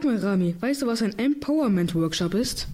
Sag 0.00 0.06
mal, 0.06 0.16
Rami, 0.16 0.56
weißt 0.58 0.80
du, 0.80 0.86
was 0.86 1.02
ein 1.02 1.18
Empowerment-Workshop 1.18 2.32
ist? 2.32 2.68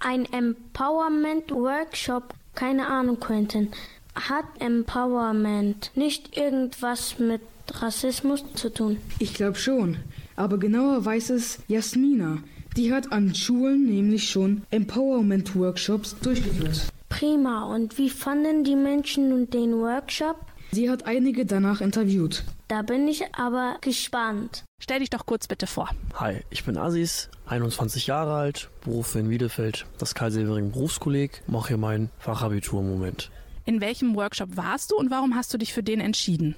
Ein 0.00 0.26
Empowerment-Workshop, 0.26 2.34
keine 2.54 2.88
Ahnung, 2.88 3.18
Quentin, 3.18 3.68
hat 4.14 4.44
Empowerment 4.58 5.92
nicht 5.94 6.36
irgendwas 6.36 7.18
mit 7.18 7.40
Rassismus 7.72 8.44
zu 8.54 8.68
tun? 8.68 8.98
Ich 9.18 9.32
glaube 9.32 9.56
schon. 9.56 9.96
Aber 10.36 10.58
genauer 10.58 11.06
weiß 11.06 11.30
es 11.30 11.60
Jasmina. 11.68 12.42
Die 12.76 12.92
hat 12.92 13.12
an 13.12 13.34
Schulen 13.34 13.86
nämlich 13.86 14.28
schon 14.28 14.60
Empowerment-Workshops 14.70 16.16
durchgeführt. 16.20 16.82
Prima. 17.08 17.64
Und 17.64 17.96
wie 17.96 18.10
fanden 18.10 18.62
die 18.62 18.76
Menschen 18.76 19.30
nun 19.30 19.48
den 19.48 19.72
Workshop? 19.72 20.36
Sie 20.72 20.90
hat 20.90 21.06
einige 21.06 21.46
danach 21.46 21.80
interviewt. 21.80 22.44
Da 22.68 22.82
bin 22.82 23.08
ich 23.08 23.34
aber 23.34 23.78
gespannt. 23.80 24.64
Stell 24.78 25.00
dich 25.00 25.08
doch 25.08 25.24
kurz 25.24 25.48
bitte 25.48 25.66
vor. 25.66 25.88
Hi, 26.16 26.42
ich 26.50 26.64
bin 26.64 26.76
Asis, 26.76 27.30
21 27.46 28.06
Jahre 28.06 28.34
alt, 28.34 28.68
Berufe 28.84 29.18
in 29.18 29.30
Wiedefeld, 29.30 29.86
das 29.96 30.14
Karl-Severing 30.14 30.70
Berufskolleg, 30.70 31.42
mache 31.46 31.68
hier 31.68 31.76
mein 31.78 32.10
Fachabitur 32.18 32.80
im 32.80 32.90
Moment. 32.90 33.30
In 33.64 33.80
welchem 33.80 34.14
Workshop 34.16 34.58
warst 34.58 34.90
du 34.90 34.96
und 34.96 35.10
warum 35.10 35.34
hast 35.34 35.52
du 35.54 35.56
dich 35.56 35.72
für 35.72 35.82
den 35.82 36.00
entschieden? 36.00 36.56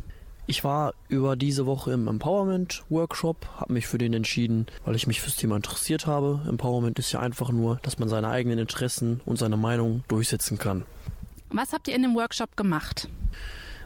Ich 0.48 0.64
war 0.64 0.94
über 1.08 1.36
diese 1.36 1.64
Woche 1.64 1.92
im 1.92 2.08
Empowerment-Workshop, 2.08 3.46
habe 3.58 3.72
mich 3.72 3.86
für 3.86 3.98
den 3.98 4.12
entschieden, 4.12 4.66
weil 4.84 4.96
ich 4.96 5.06
mich 5.06 5.20
fürs 5.20 5.36
Thema 5.36 5.54
interessiert 5.54 6.08
habe. 6.08 6.40
Empowerment 6.48 6.98
ist 6.98 7.12
ja 7.12 7.20
einfach 7.20 7.52
nur, 7.52 7.78
dass 7.84 8.00
man 8.00 8.08
seine 8.08 8.30
eigenen 8.30 8.58
Interessen 8.58 9.20
und 9.26 9.38
seine 9.38 9.56
Meinung 9.56 10.02
durchsetzen 10.08 10.58
kann. 10.58 10.84
Was 11.50 11.72
habt 11.72 11.86
ihr 11.86 11.94
in 11.94 12.02
dem 12.02 12.16
Workshop 12.16 12.56
gemacht? 12.56 13.08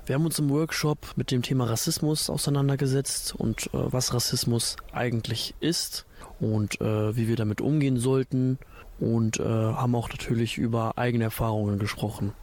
Wir 0.06 0.16
haben 0.16 0.26
uns 0.26 0.38
im 0.38 0.50
Workshop 0.50 1.14
mit 1.16 1.30
dem 1.30 1.40
Thema 1.40 1.64
Rassismus 1.64 2.28
auseinandergesetzt 2.28 3.34
und 3.34 3.68
äh, 3.68 3.68
was 3.72 4.12
Rassismus 4.12 4.76
eigentlich 4.92 5.54
ist 5.60 6.04
und 6.40 6.78
äh, 6.82 7.16
wie 7.16 7.26
wir 7.26 7.36
damit 7.36 7.62
umgehen 7.62 7.96
sollten 7.96 8.58
und 9.00 9.40
äh, 9.40 9.44
haben 9.44 9.94
auch 9.94 10.10
natürlich 10.10 10.58
über 10.58 10.98
eigene 10.98 11.24
Erfahrungen 11.24 11.78
gesprochen. 11.78 12.34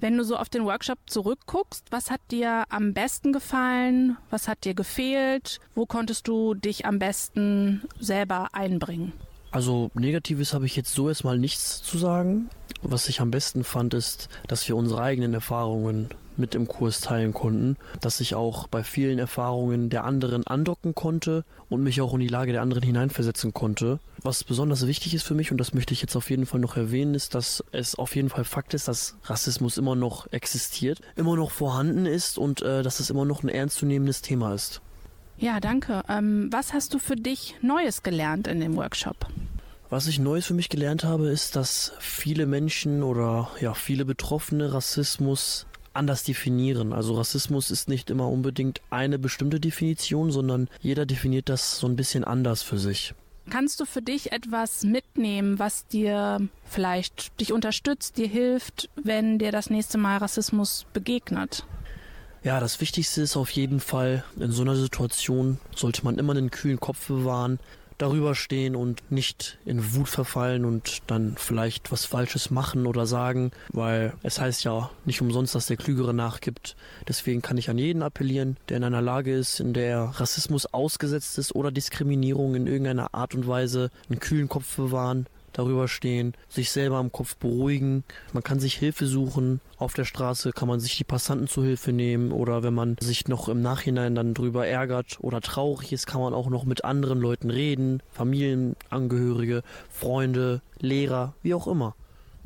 Wenn 0.00 0.16
du 0.16 0.24
so 0.24 0.36
auf 0.36 0.48
den 0.48 0.64
Workshop 0.64 0.98
zurückguckst, 1.06 1.86
was 1.90 2.10
hat 2.10 2.20
dir 2.32 2.64
am 2.70 2.92
besten 2.92 3.32
gefallen? 3.32 4.16
Was 4.30 4.48
hat 4.48 4.64
dir 4.64 4.74
gefehlt? 4.74 5.60
Wo 5.76 5.86
konntest 5.86 6.26
du 6.26 6.54
dich 6.54 6.86
am 6.86 6.98
besten 6.98 7.82
selber 8.00 8.48
einbringen? 8.52 9.12
Also 9.52 9.92
Negatives 9.94 10.52
habe 10.52 10.66
ich 10.66 10.74
jetzt 10.74 10.92
so 10.92 11.08
erstmal 11.08 11.38
nichts 11.38 11.84
zu 11.84 11.98
sagen. 11.98 12.50
Was 12.82 13.08
ich 13.08 13.20
am 13.20 13.30
besten 13.30 13.62
fand, 13.62 13.94
ist, 13.94 14.28
dass 14.48 14.66
wir 14.68 14.76
unsere 14.76 15.02
eigenen 15.02 15.34
Erfahrungen 15.34 16.10
mit 16.38 16.54
im 16.54 16.68
Kurs 16.68 17.00
teilen 17.00 17.32
konnten, 17.32 17.76
dass 18.00 18.20
ich 18.20 18.34
auch 18.34 18.66
bei 18.68 18.84
vielen 18.84 19.18
Erfahrungen 19.18 19.90
der 19.90 20.04
anderen 20.04 20.46
andocken 20.46 20.94
konnte 20.94 21.44
und 21.68 21.82
mich 21.82 22.00
auch 22.00 22.14
in 22.14 22.20
die 22.20 22.28
Lage 22.28 22.52
der 22.52 22.62
anderen 22.62 22.82
hineinversetzen 22.82 23.52
konnte. 23.52 24.00
Was 24.22 24.44
besonders 24.44 24.86
wichtig 24.86 25.14
ist 25.14 25.24
für 25.24 25.34
mich, 25.34 25.52
und 25.52 25.58
das 25.58 25.74
möchte 25.74 25.92
ich 25.92 26.00
jetzt 26.00 26.16
auf 26.16 26.30
jeden 26.30 26.46
Fall 26.46 26.60
noch 26.60 26.76
erwähnen, 26.76 27.14
ist, 27.14 27.34
dass 27.34 27.64
es 27.72 27.94
auf 27.94 28.16
jeden 28.16 28.28
Fall 28.28 28.44
Fakt 28.44 28.74
ist, 28.74 28.88
dass 28.88 29.16
Rassismus 29.24 29.78
immer 29.78 29.94
noch 29.94 30.32
existiert, 30.32 31.00
immer 31.16 31.36
noch 31.36 31.50
vorhanden 31.50 32.06
ist 32.06 32.38
und 32.38 32.62
äh, 32.62 32.82
dass 32.82 33.00
es 33.00 33.10
immer 33.10 33.24
noch 33.24 33.42
ein 33.42 33.48
ernstzunehmendes 33.48 34.22
Thema 34.22 34.54
ist. 34.54 34.80
Ja, 35.38 35.60
danke. 35.60 36.02
Ähm, 36.08 36.48
was 36.50 36.72
hast 36.72 36.94
du 36.94 36.98
für 36.98 37.16
dich 37.16 37.56
Neues 37.60 38.02
gelernt 38.02 38.46
in 38.46 38.60
dem 38.60 38.76
Workshop? 38.76 39.26
Was 39.88 40.08
ich 40.08 40.18
Neues 40.18 40.46
für 40.46 40.54
mich 40.54 40.68
gelernt 40.68 41.04
habe, 41.04 41.28
ist, 41.28 41.54
dass 41.54 41.92
viele 42.00 42.46
Menschen 42.46 43.04
oder 43.04 43.48
ja 43.60 43.72
viele 43.74 44.04
Betroffene 44.04 44.72
Rassismus 44.72 45.66
anders 45.96 46.22
definieren. 46.22 46.92
Also 46.92 47.14
Rassismus 47.14 47.70
ist 47.70 47.88
nicht 47.88 48.10
immer 48.10 48.28
unbedingt 48.28 48.80
eine 48.90 49.18
bestimmte 49.18 49.60
Definition, 49.60 50.30
sondern 50.30 50.68
jeder 50.80 51.06
definiert 51.06 51.48
das 51.48 51.78
so 51.78 51.86
ein 51.86 51.96
bisschen 51.96 52.24
anders 52.24 52.62
für 52.62 52.78
sich. 52.78 53.14
Kannst 53.48 53.78
du 53.78 53.84
für 53.84 54.02
dich 54.02 54.32
etwas 54.32 54.82
mitnehmen, 54.82 55.58
was 55.60 55.86
dir 55.86 56.40
vielleicht 56.64 57.38
dich 57.40 57.52
unterstützt, 57.52 58.16
dir 58.16 58.26
hilft, 58.26 58.90
wenn 58.96 59.38
dir 59.38 59.52
das 59.52 59.70
nächste 59.70 59.98
Mal 59.98 60.16
Rassismus 60.18 60.84
begegnet? 60.92 61.64
Ja, 62.42 62.60
das 62.60 62.80
Wichtigste 62.80 63.22
ist 63.22 63.36
auf 63.36 63.50
jeden 63.50 63.80
Fall, 63.80 64.24
in 64.38 64.50
so 64.50 64.62
einer 64.62 64.76
Situation 64.76 65.58
sollte 65.74 66.04
man 66.04 66.18
immer 66.18 66.32
einen 66.32 66.50
kühlen 66.50 66.80
Kopf 66.80 67.06
bewahren, 67.06 67.58
darüber 67.98 68.34
stehen 68.34 68.76
und 68.76 69.10
nicht 69.10 69.58
in 69.64 69.94
Wut 69.94 70.08
verfallen 70.08 70.64
und 70.64 71.02
dann 71.06 71.34
vielleicht 71.36 71.92
was 71.92 72.04
Falsches 72.04 72.50
machen 72.50 72.86
oder 72.86 73.06
sagen, 73.06 73.50
weil 73.72 74.12
es 74.22 74.40
heißt 74.40 74.64
ja 74.64 74.90
nicht 75.04 75.20
umsonst, 75.20 75.54
dass 75.54 75.66
der 75.66 75.76
Klügere 75.76 76.14
nachgibt. 76.14 76.76
Deswegen 77.08 77.42
kann 77.42 77.58
ich 77.58 77.70
an 77.70 77.78
jeden 77.78 78.02
appellieren, 78.02 78.56
der 78.68 78.78
in 78.78 78.84
einer 78.84 79.02
Lage 79.02 79.34
ist, 79.34 79.60
in 79.60 79.72
der 79.72 80.02
Rassismus 80.02 80.66
ausgesetzt 80.66 81.38
ist 81.38 81.54
oder 81.54 81.70
Diskriminierung 81.70 82.54
in 82.54 82.66
irgendeiner 82.66 83.14
Art 83.14 83.34
und 83.34 83.46
Weise, 83.46 83.90
einen 84.08 84.20
kühlen 84.20 84.48
Kopf 84.48 84.76
bewahren, 84.76 85.26
darüber 85.58 85.88
stehen, 85.88 86.34
sich 86.48 86.70
selber 86.70 87.00
im 87.00 87.12
Kopf 87.12 87.36
beruhigen. 87.36 88.04
Man 88.32 88.42
kann 88.42 88.60
sich 88.60 88.74
Hilfe 88.74 89.06
suchen. 89.06 89.60
Auf 89.78 89.94
der 89.94 90.04
Straße 90.04 90.52
kann 90.52 90.68
man 90.68 90.80
sich 90.80 90.96
die 90.96 91.04
Passanten 91.04 91.48
zu 91.48 91.62
Hilfe 91.62 91.92
nehmen 91.92 92.32
oder 92.32 92.62
wenn 92.62 92.74
man 92.74 92.96
sich 93.00 93.28
noch 93.28 93.48
im 93.48 93.62
Nachhinein 93.62 94.14
dann 94.14 94.34
drüber 94.34 94.66
ärgert 94.66 95.18
oder 95.20 95.40
traurig 95.40 95.92
ist, 95.92 96.06
kann 96.06 96.20
man 96.20 96.34
auch 96.34 96.48
noch 96.48 96.64
mit 96.64 96.84
anderen 96.84 97.20
Leuten 97.20 97.50
reden, 97.50 98.02
Familienangehörige, 98.12 99.62
Freunde, 99.90 100.62
Lehrer, 100.80 101.34
wie 101.42 101.54
auch 101.54 101.66
immer. 101.66 101.94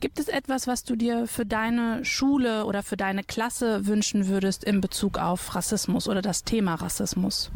Gibt 0.00 0.18
es 0.18 0.28
etwas, 0.28 0.66
was 0.66 0.84
du 0.84 0.96
dir 0.96 1.26
für 1.26 1.44
deine 1.44 2.04
Schule 2.06 2.64
oder 2.64 2.82
für 2.82 2.96
deine 2.96 3.22
Klasse 3.22 3.86
wünschen 3.86 4.28
würdest 4.28 4.64
in 4.64 4.80
Bezug 4.80 5.18
auf 5.18 5.54
Rassismus 5.54 6.08
oder 6.08 6.22
das 6.22 6.42
Thema 6.42 6.76
Rassismus? 6.76 7.50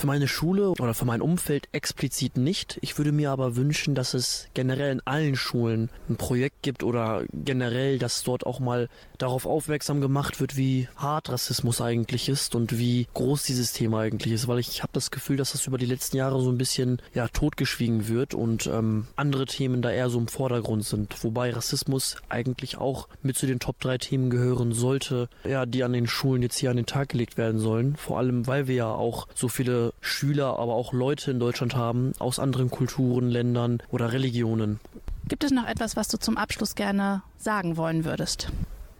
Für 0.00 0.06
meine 0.06 0.28
Schule 0.28 0.70
oder 0.70 0.94
für 0.94 1.04
mein 1.04 1.20
Umfeld 1.20 1.68
explizit 1.72 2.38
nicht. 2.38 2.78
Ich 2.80 2.96
würde 2.96 3.12
mir 3.12 3.32
aber 3.32 3.56
wünschen, 3.56 3.94
dass 3.94 4.14
es 4.14 4.48
generell 4.54 4.92
in 4.92 5.02
allen 5.04 5.36
Schulen 5.36 5.90
ein 6.08 6.16
Projekt 6.16 6.62
gibt 6.62 6.82
oder 6.82 7.24
generell, 7.34 7.98
dass 7.98 8.22
dort 8.22 8.46
auch 8.46 8.60
mal 8.60 8.88
darauf 9.18 9.44
aufmerksam 9.44 10.00
gemacht 10.00 10.40
wird, 10.40 10.56
wie 10.56 10.88
hart 10.96 11.28
Rassismus 11.28 11.82
eigentlich 11.82 12.30
ist 12.30 12.54
und 12.54 12.78
wie 12.78 13.08
groß 13.12 13.42
dieses 13.42 13.74
Thema 13.74 14.00
eigentlich 14.00 14.32
ist, 14.32 14.48
weil 14.48 14.58
ich 14.58 14.82
habe 14.82 14.94
das 14.94 15.10
Gefühl, 15.10 15.36
dass 15.36 15.52
das 15.52 15.66
über 15.66 15.76
die 15.76 15.84
letzten 15.84 16.16
Jahre 16.16 16.40
so 16.40 16.50
ein 16.50 16.56
bisschen 16.56 17.02
ja 17.12 17.28
totgeschwiegen 17.28 18.08
wird 18.08 18.32
und 18.32 18.68
ähm, 18.68 19.06
andere 19.16 19.44
Themen 19.44 19.82
da 19.82 19.90
eher 19.90 20.08
so 20.08 20.18
im 20.18 20.28
Vordergrund 20.28 20.86
sind, 20.86 21.22
wobei 21.22 21.50
Rassismus 21.50 22.16
eigentlich 22.30 22.78
auch 22.78 23.06
mit 23.22 23.36
zu 23.36 23.46
den 23.46 23.60
Top 23.60 23.78
3 23.80 23.98
Themen 23.98 24.30
gehören 24.30 24.72
sollte, 24.72 25.28
ja, 25.44 25.66
die 25.66 25.84
an 25.84 25.92
den 25.92 26.06
Schulen 26.06 26.40
jetzt 26.40 26.56
hier 26.56 26.70
an 26.70 26.76
den 26.76 26.86
Tag 26.86 27.10
gelegt 27.10 27.36
werden 27.36 27.60
sollen, 27.60 27.96
vor 27.96 28.16
allem 28.16 28.46
weil 28.46 28.66
wir 28.66 28.74
ja 28.74 28.90
auch 28.90 29.28
so 29.34 29.48
viele 29.48 29.89
Schüler, 30.00 30.58
aber 30.58 30.74
auch 30.74 30.92
Leute 30.92 31.30
in 31.30 31.40
Deutschland 31.40 31.74
haben 31.74 32.12
aus 32.18 32.38
anderen 32.38 32.70
Kulturen, 32.70 33.28
Ländern 33.28 33.82
oder 33.90 34.12
Religionen. 34.12 34.80
Gibt 35.28 35.44
es 35.44 35.50
noch 35.50 35.66
etwas, 35.66 35.96
was 35.96 36.08
du 36.08 36.18
zum 36.18 36.36
Abschluss 36.36 36.74
gerne 36.74 37.22
sagen 37.38 37.76
wollen 37.76 38.04
würdest? 38.04 38.50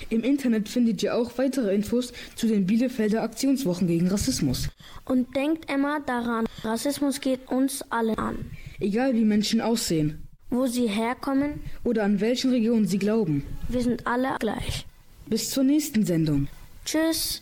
Im 0.09 0.23
Internet 0.23 0.67
findet 0.69 1.03
ihr 1.03 1.15
auch 1.15 1.37
weitere 1.37 1.73
Infos 1.73 2.11
zu 2.35 2.47
den 2.47 2.65
Bielefelder 2.65 3.23
Aktionswochen 3.23 3.87
gegen 3.87 4.07
Rassismus. 4.07 4.69
Und 5.05 5.33
denkt 5.35 5.69
immer 5.71 6.01
daran, 6.01 6.45
Rassismus 6.63 7.21
geht 7.21 7.49
uns 7.49 7.81
alle 7.89 8.17
an. 8.17 8.51
Egal 8.79 9.13
wie 9.15 9.25
Menschen 9.25 9.61
aussehen, 9.61 10.27
wo 10.49 10.65
sie 10.67 10.87
herkommen 10.87 11.61
oder 11.83 12.03
an 12.03 12.21
welchen 12.21 12.51
Regionen 12.51 12.87
sie 12.87 12.99
glauben. 12.99 13.43
Wir 13.69 13.81
sind 13.81 14.07
alle 14.07 14.35
gleich. 14.39 14.85
Bis 15.27 15.49
zur 15.49 15.63
nächsten 15.63 16.05
Sendung. 16.05 16.47
Tschüss. 16.85 17.41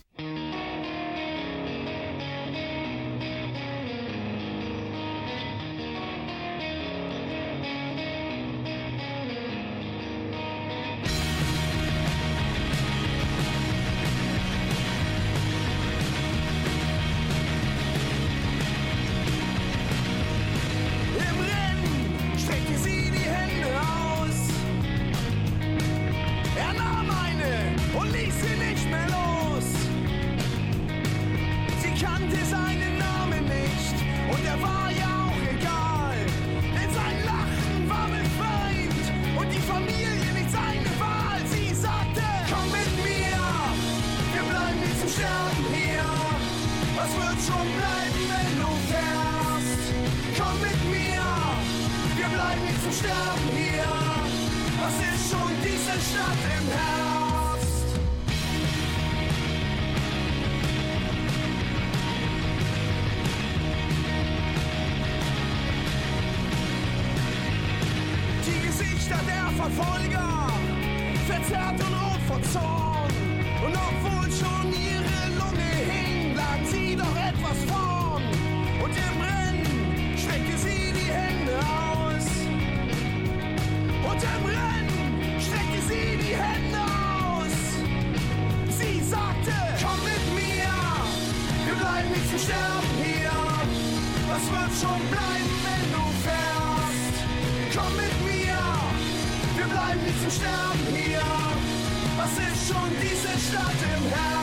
Diese 103.52 103.64
Stadt 103.64 103.82
im 103.97 104.41